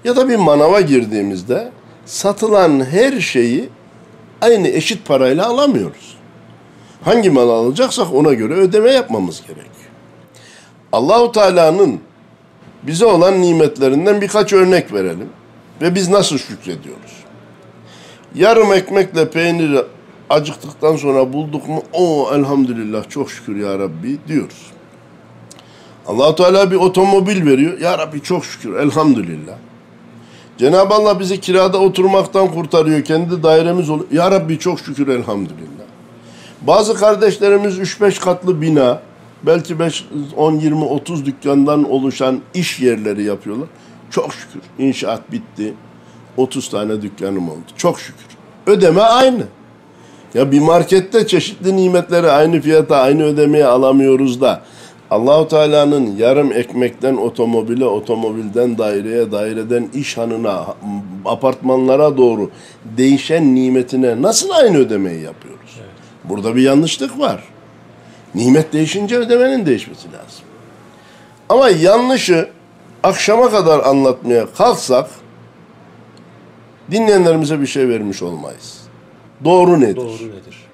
ya 0.04 0.16
da 0.16 0.30
bir 0.30 0.36
manava 0.36 0.82
girdiğimizde 0.82 1.72
satılan 2.08 2.86
her 2.86 3.22
şeyi 3.22 3.70
aynı 4.42 4.68
eşit 4.68 5.06
parayla 5.08 5.48
alamıyoruz. 5.48 6.18
Hangi 7.04 7.30
mal 7.30 7.50
alacaksak 7.50 8.14
ona 8.14 8.34
göre 8.34 8.54
ödeme 8.54 8.92
yapmamız 8.92 9.42
gerekiyor. 9.42 9.68
Allahu 10.92 11.32
Teala'nın 11.32 12.00
bize 12.84 13.06
olan 13.06 13.42
nimetlerinden 13.42 14.22
birkaç 14.22 14.54
örnek 14.54 14.94
verelim 14.94 15.30
ve 15.82 15.96
biz 15.96 16.10
nasıl 16.10 16.38
şükrediyoruz? 16.38 17.24
Yarım 18.36 18.74
ekmekle 18.74 19.30
peyniri 19.30 19.84
acıktıktan 20.30 20.96
sonra 20.96 21.34
bulduk 21.34 21.68
mu? 21.68 21.84
O 21.94 22.30
elhamdülillah 22.34 23.10
çok 23.10 23.32
şükür 23.32 23.56
ya 23.56 23.80
Rabbi 23.80 24.18
diyoruz. 24.28 24.72
Allahu 26.08 26.36
Teala 26.36 26.72
bir 26.72 26.76
otomobil 26.76 27.46
veriyor. 27.46 27.80
Ya 27.80 27.98
Rabbi 27.98 28.22
çok 28.22 28.46
şükür 28.46 28.76
elhamdülillah. 28.76 29.56
Cenab-ı 30.58 30.94
Allah 30.94 31.20
bizi 31.20 31.42
kirada 31.42 31.78
oturmaktan 31.78 32.52
kurtarıyor. 32.52 33.04
Kendi 33.04 33.44
dairemiz 33.44 33.90
oluyor. 33.90 34.12
Ya 34.12 34.32
Rabbi 34.32 34.60
çok 34.60 34.80
şükür 34.80 35.08
elhamdülillah. 35.08 35.88
Bazı 36.62 36.96
kardeşlerimiz 36.96 37.80
3-5 37.80 38.20
katlı 38.20 38.62
bina, 38.62 39.02
belki 39.44 39.80
5, 39.80 40.06
10, 40.36 40.54
20, 40.54 40.84
30 40.84 41.26
dükkandan 41.26 41.92
oluşan 41.92 42.42
iş 42.54 42.80
yerleri 42.80 43.24
yapıyorlar. 43.24 43.68
Çok 44.12 44.34
şükür 44.34 44.62
inşaat 44.80 45.32
bitti. 45.32 45.74
30 46.38 46.70
tane 46.70 47.02
dükkanım 47.02 47.50
oldu. 47.50 47.66
Çok 47.78 48.00
şükür. 48.00 48.26
Ödeme 48.68 49.02
aynı. 49.02 49.44
Ya 50.34 50.52
bir 50.52 50.60
markette 50.60 51.28
çeşitli 51.28 51.76
nimetleri 51.76 52.32
aynı 52.32 52.62
fiyata, 52.62 52.98
aynı 52.98 53.24
ödemeye 53.24 53.66
alamıyoruz 53.66 54.42
da 54.42 54.62
Allahu 55.12 55.48
Teala'nın 55.48 56.16
yarım 56.16 56.52
ekmekten 56.52 57.16
otomobile, 57.16 57.86
otomobilden 57.86 58.78
daireye, 58.78 59.32
daireden 59.32 59.90
iş 59.94 60.18
hanına, 60.18 60.76
apartmanlara 61.26 62.18
doğru 62.18 62.50
değişen 62.98 63.56
nimetine 63.56 64.22
nasıl 64.22 64.50
aynı 64.50 64.78
ödemeyi 64.78 65.24
yapıyoruz? 65.24 65.80
Burada 66.24 66.56
bir 66.56 66.62
yanlışlık 66.62 67.20
var. 67.20 67.44
Nimet 68.36 68.74
değişince 68.74 69.18
ödemenin 69.18 69.66
değişmesi 69.66 70.08
lazım. 70.08 70.46
Ama 71.50 71.70
yanlışı 71.70 72.50
akşama 73.04 73.50
kadar 73.50 73.80
anlatmaya 73.80 74.46
kalksak 74.58 75.10
dinleyenlerimize 76.92 77.62
bir 77.62 77.68
şey 77.68 77.90
vermiş 77.90 78.22
olmayız. 78.22 78.82
Doğru 79.44 79.82
nedir? 79.82 79.96
Doğru 79.96 80.28
nedir? 80.28 80.66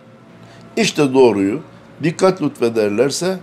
İşte 0.77 1.13
doğruyu 1.13 1.61
dikkat 2.03 2.41
lütfederlerse 2.41 3.37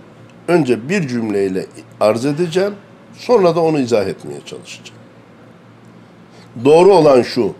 önce 0.47 0.89
bir 0.89 1.07
cümleyle 1.07 1.65
arz 1.99 2.25
edeceğim, 2.25 2.73
sonra 3.17 3.55
da 3.55 3.61
onu 3.61 3.79
izah 3.79 4.05
etmeye 4.07 4.39
çalışacağım. 4.45 5.01
Doğru 6.65 6.93
olan 6.93 7.21
şu, 7.21 7.53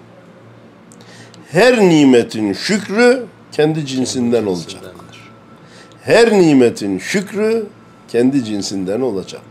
her 1.52 1.80
nimetin 1.80 2.54
şükrü 2.54 3.26
kendi 3.52 3.86
cinsinden 3.86 4.46
olacak. 4.46 4.82
Her 6.04 6.32
nimetin 6.32 6.98
şükrü 6.98 7.66
kendi 8.08 8.46
cinsinden 8.46 9.02
olacak. 9.02 9.42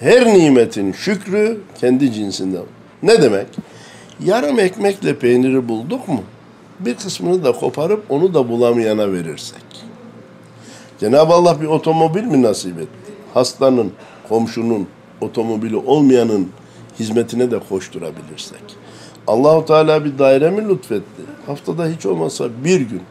Her 0.00 0.26
nimetin 0.26 0.92
şükrü 0.92 1.60
kendi 1.80 2.12
cinsinden. 2.12 2.62
Ne 3.02 3.22
demek? 3.22 3.46
Yarım 4.24 4.58
ekmekle 4.58 5.18
peyniri 5.18 5.68
bulduk 5.68 6.08
mu? 6.08 6.22
Bir 6.80 6.94
kısmını 6.94 7.44
da 7.44 7.52
koparıp 7.52 8.04
onu 8.08 8.34
da 8.34 8.48
bulamayana 8.48 9.12
verirsek. 9.12 9.65
Cenab-ı 11.00 11.32
Allah 11.32 11.60
bir 11.60 11.66
otomobil 11.66 12.24
mi 12.24 12.42
nasip 12.42 12.78
etti? 12.78 13.12
Hastanın, 13.34 13.92
komşunun, 14.28 14.86
otomobili 15.20 15.76
olmayanın 15.76 16.48
hizmetine 16.98 17.50
de 17.50 17.58
koşturabilirsek. 17.68 18.62
Allahu 19.26 19.64
Teala 19.64 20.04
bir 20.04 20.18
daire 20.18 20.50
mi 20.50 20.68
lütfetti? 20.68 21.22
Haftada 21.46 21.86
hiç 21.86 22.06
olmazsa 22.06 22.44
bir 22.64 22.80
gün 22.80 23.02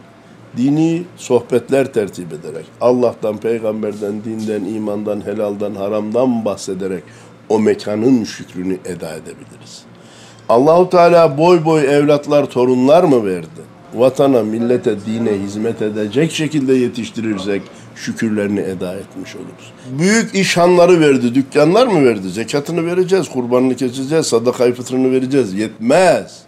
dini 0.57 1.03
sohbetler 1.17 1.93
tertip 1.93 2.33
ederek, 2.33 2.65
Allah'tan, 2.81 3.37
peygamberden, 3.37 4.23
dinden, 4.23 4.65
imandan, 4.65 5.25
helaldan, 5.25 5.75
haramdan 5.75 6.45
bahsederek 6.45 7.03
o 7.49 7.59
mekanın 7.59 8.23
şükrünü 8.23 8.77
eda 8.85 9.13
edebiliriz. 9.15 9.83
Allahu 10.49 10.89
Teala 10.89 11.37
boy 11.37 11.65
boy 11.65 11.95
evlatlar, 11.95 12.45
torunlar 12.45 13.03
mı 13.03 13.25
verdi? 13.25 13.74
Vatana, 13.95 14.43
millete, 14.43 14.95
dine 15.05 15.31
hizmet 15.43 15.81
edecek 15.81 16.31
şekilde 16.31 16.73
yetiştirirsek 16.73 17.61
şükürlerini 17.95 18.59
eda 18.59 18.93
etmiş 18.93 19.35
oluruz. 19.35 19.73
Büyük 19.99 20.35
işhanları 20.35 20.99
verdi, 20.99 21.35
dükkanlar 21.35 21.87
mı 21.87 22.05
verdi? 22.05 22.29
Zekatını 22.29 22.85
vereceğiz, 22.85 23.29
kurbanını 23.29 23.75
keseceğiz, 23.75 24.27
sadaka 24.27 24.73
fıtrını 24.73 25.11
vereceğiz. 25.11 25.53
Yetmez. 25.53 26.45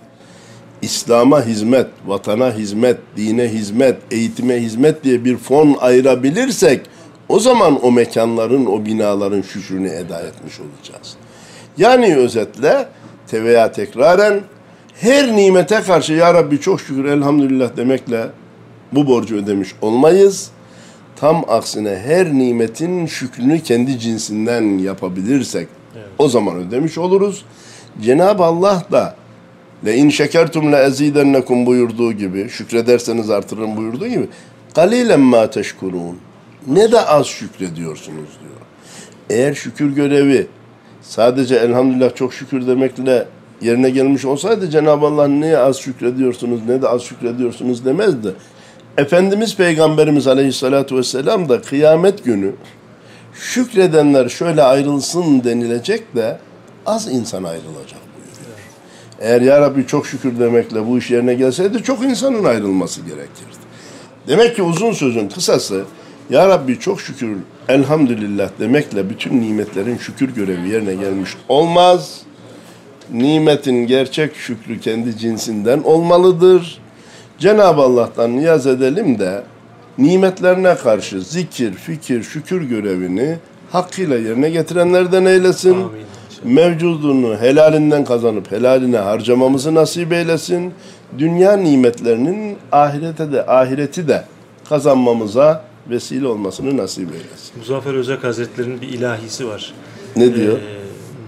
İslam'a 0.81 1.45
hizmet, 1.45 1.88
vatana 2.07 2.53
hizmet, 2.53 2.97
dine 3.17 3.47
hizmet, 3.47 3.95
eğitime 4.12 4.62
hizmet 4.62 5.03
diye 5.03 5.25
bir 5.25 5.38
fon 5.38 5.77
ayırabilirsek 5.79 6.81
o 7.29 7.39
zaman 7.39 7.86
o 7.86 7.91
mekanların, 7.91 8.65
o 8.65 8.86
binaların 8.86 9.41
şükrünü 9.41 9.89
eda 9.89 10.19
etmiş 10.19 10.60
olacağız. 10.60 11.15
Yani 11.77 12.15
özetle 12.15 12.88
te 13.27 13.43
veya 13.43 13.71
tekraren 13.71 14.41
her 15.01 15.36
nimete 15.36 15.81
karşı 15.81 16.13
ya 16.13 16.33
Rabbi 16.33 16.60
çok 16.60 16.81
şükür 16.81 17.05
elhamdülillah 17.05 17.77
demekle 17.77 18.27
bu 18.91 19.07
borcu 19.07 19.36
ödemiş 19.36 19.69
olmayız. 19.81 20.51
Tam 21.15 21.43
aksine 21.47 22.01
her 22.05 22.33
nimetin 22.33 23.05
şükrünü 23.05 23.60
kendi 23.60 23.99
cinsinden 23.99 24.77
yapabilirsek 24.77 25.67
o 26.17 26.29
zaman 26.29 26.55
ödemiş 26.55 26.97
oluruz. 26.97 27.45
Cenab-ı 28.01 28.43
Allah 28.43 28.83
da 28.91 29.15
le 29.86 29.95
in 29.95 30.10
şekertum 30.10 30.71
le 30.71 30.77
ezidennekum 30.77 31.65
buyurduğu 31.65 32.12
gibi 32.12 32.49
şükrederseniz 32.49 33.29
artırırım 33.29 33.77
buyurduğu 33.77 34.07
gibi 34.07 34.27
galilen 34.75 35.19
ma 35.19 35.49
teşkurun 35.49 36.17
ne 36.67 36.91
de 36.91 37.01
az 37.01 37.27
şükrediyorsunuz 37.27 38.29
diyor. 38.41 38.62
Eğer 39.29 39.53
şükür 39.53 39.95
görevi 39.95 40.47
sadece 41.01 41.55
elhamdülillah 41.55 42.15
çok 42.15 42.33
şükür 42.33 42.67
demekle 42.67 43.25
yerine 43.62 43.89
gelmiş 43.89 44.26
olsaydı 44.26 44.70
Cenab-ı 44.70 45.06
Allah 45.06 45.28
neye 45.28 45.58
az 45.58 45.78
şükrediyorsunuz 45.78 46.60
ne 46.67 46.82
de 46.82 46.88
az 46.88 47.02
şükrediyorsunuz 47.02 47.86
demezdi. 47.86 48.34
Efendimiz 48.98 49.56
Peygamberimiz 49.56 50.28
Aleyhisselatü 50.28 50.96
Vesselam 50.96 51.50
da 51.50 51.62
kıyamet 51.62 52.26
günü 52.26 52.52
şükredenler 53.34 54.30
şöyle 54.30 54.63
ayrılsın 54.63 55.43
denilecek 55.43 56.15
de 56.15 56.39
az 56.86 57.08
insan 57.08 57.43
ayrılacak 57.43 58.00
buyuruyor. 58.15 58.58
Eğer 59.20 59.41
Ya 59.41 59.62
Rabbi 59.62 59.88
çok 59.88 60.08
şükür 60.08 60.39
demekle 60.39 60.88
bu 60.88 60.98
iş 60.98 61.12
yerine 61.12 61.34
gelseydi 61.34 61.84
çok 61.84 62.04
insanın 62.04 62.43
ayrılması 62.43 63.02
gerekirdi. 63.02 63.58
Demek 64.28 64.56
ki 64.56 64.63
uzun 64.63 64.91
sözün 64.91 65.30
kısası 65.30 65.84
Ya 66.30 66.48
Rabbi 66.48 66.80
çok 66.80 67.02
şükür 67.02 67.38
elhamdülillah 67.70 68.50
demekle 68.60 69.10
bütün 69.10 69.41
nimetlerin 69.41 69.98
şükür 69.98 70.36
görevi 70.36 70.70
yerine 70.70 70.96
gelmiş 70.96 71.32
olmaz. 71.50 72.22
Nimetin 73.13 73.88
gerçek 73.88 74.36
şükrü 74.36 74.80
kendi 74.80 75.17
cinsinden 75.17 75.80
olmalıdır. 75.84 76.80
Cenab-ı 77.39 77.82
Allah'tan 77.82 78.38
niyaz 78.38 78.67
edelim 78.67 79.20
de 79.20 79.43
nimetlerine 79.98 80.76
karşı 80.76 81.22
zikir, 81.22 81.74
fikir, 81.74 82.24
şükür 82.24 82.62
görevini 82.62 83.38
hakkıyla 83.72 84.17
yerine 84.17 84.50
getirenlerden 84.50 85.26
eylesin. 85.26 85.74
Amin. 85.74 85.91
Mevcudunu 86.43 87.38
helalinden 87.38 88.06
kazanıp 88.06 88.52
helaline 88.52 88.98
harcamamızı 88.98 89.76
nasip 89.76 90.13
eylesin. 90.13 90.74
Dünya 91.17 91.58
nimetlerinin 91.58 92.58
ahirete 92.72 93.32
de 93.32 93.46
ahireti 93.46 94.08
de 94.08 94.24
kazanmamıza 94.70 95.63
vesile 95.89 96.28
olmasını 96.28 96.78
nasip 96.78 97.12
eylesin. 97.12 97.58
Muzaffer 97.58 97.93
Özak 97.93 98.24
Hazretleri'nin 98.24 98.82
bir 98.82 98.89
ilahisi 98.89 99.48
var. 99.48 99.74
Ne 100.15 100.36
diyor? 100.36 100.58
Ee, 100.58 100.76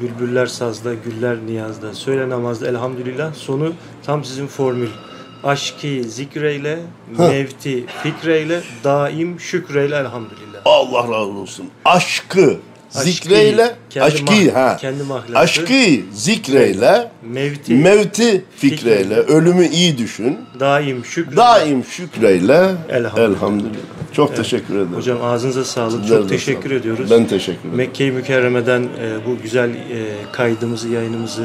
bülbüller 0.01 0.45
sazda, 0.45 0.93
güller 0.93 1.37
niyazda, 1.45 1.93
söyle 1.93 2.29
namazda 2.29 2.67
elhamdülillah. 2.67 3.33
Sonu 3.33 3.73
tam 4.05 4.25
sizin 4.25 4.47
formül. 4.47 4.89
Aşkı 5.43 5.87
zikreyle, 6.07 6.79
mevti 7.17 7.85
fikreyle, 8.03 8.61
daim 8.83 9.39
şükreyle 9.39 9.95
elhamdülillah. 9.95 10.59
Allah 10.65 11.03
razı 11.03 11.15
olsun. 11.31 11.65
Aşkı 11.85 12.57
zikreyle, 12.89 13.75
kendi 13.89 14.05
aşkı 14.05 14.51
ha. 14.51 14.77
kendi 14.77 15.03
mahlası. 15.03 15.37
Aşkı 15.39 15.73
zikreyle, 16.13 17.11
Mevti, 17.23 17.73
mevti 17.75 18.43
fikreyle, 18.57 19.15
ölümü 19.15 19.67
iyi 19.67 19.97
düşün. 19.97 20.37
daim 20.59 21.05
şükreyle. 21.05 21.37
Daim 21.37 21.83
şükreyle 21.85 22.53
Elhamdülillah. 22.89 23.17
elhamdülillah. 23.17 23.98
Çok 24.13 24.35
teşekkür 24.35 24.73
ederim. 24.75 24.93
Hocam 24.95 25.17
ağzınıza 25.23 25.63
sağlık. 25.63 26.01
Sizler 26.01 26.17
Çok 26.19 26.29
teşekkür 26.29 26.61
sağ 26.61 26.67
olun. 26.69 26.79
ediyoruz. 26.79 27.11
Ben 27.11 27.27
teşekkür 27.27 27.59
ederim. 27.59 27.75
Mekke-i 27.77 28.11
Mükerreme'den 28.11 28.81
e, 28.81 29.17
bu 29.27 29.41
güzel 29.43 29.69
e, 29.69 29.75
kaydımızı, 30.31 30.89
yayınımızı 30.89 31.43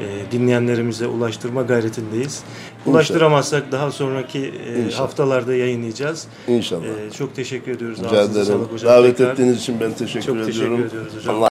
e, 0.00 0.32
dinleyenlerimize 0.32 1.06
ulaştırma 1.06 1.62
gayretindeyiz. 1.62 2.42
Ulaştıramazsak 2.86 3.72
daha 3.72 3.90
sonraki 3.90 4.38
e, 4.38 4.78
İnşallah. 4.84 5.00
haftalarda 5.00 5.54
yayınlayacağız. 5.54 6.26
İnşallah. 6.48 6.82
E, 6.82 7.10
çok 7.18 7.34
teşekkür 7.36 7.72
ediyoruz. 7.72 7.98
Rica 7.98 8.22
ederim. 8.22 8.44
sağlık 8.46 8.72
hocam. 8.72 8.90
Davet 8.92 9.16
Tekrar 9.16 9.32
ettiğiniz 9.32 9.58
için 9.58 9.80
ben 9.80 9.92
teşekkür 9.92 10.26
Çok 10.26 10.36
teşekkür 10.46 10.64
ediyorum. 10.66 10.86
ediyoruz 10.86 11.12
hocam. 11.16 11.34
Allah 11.36 11.44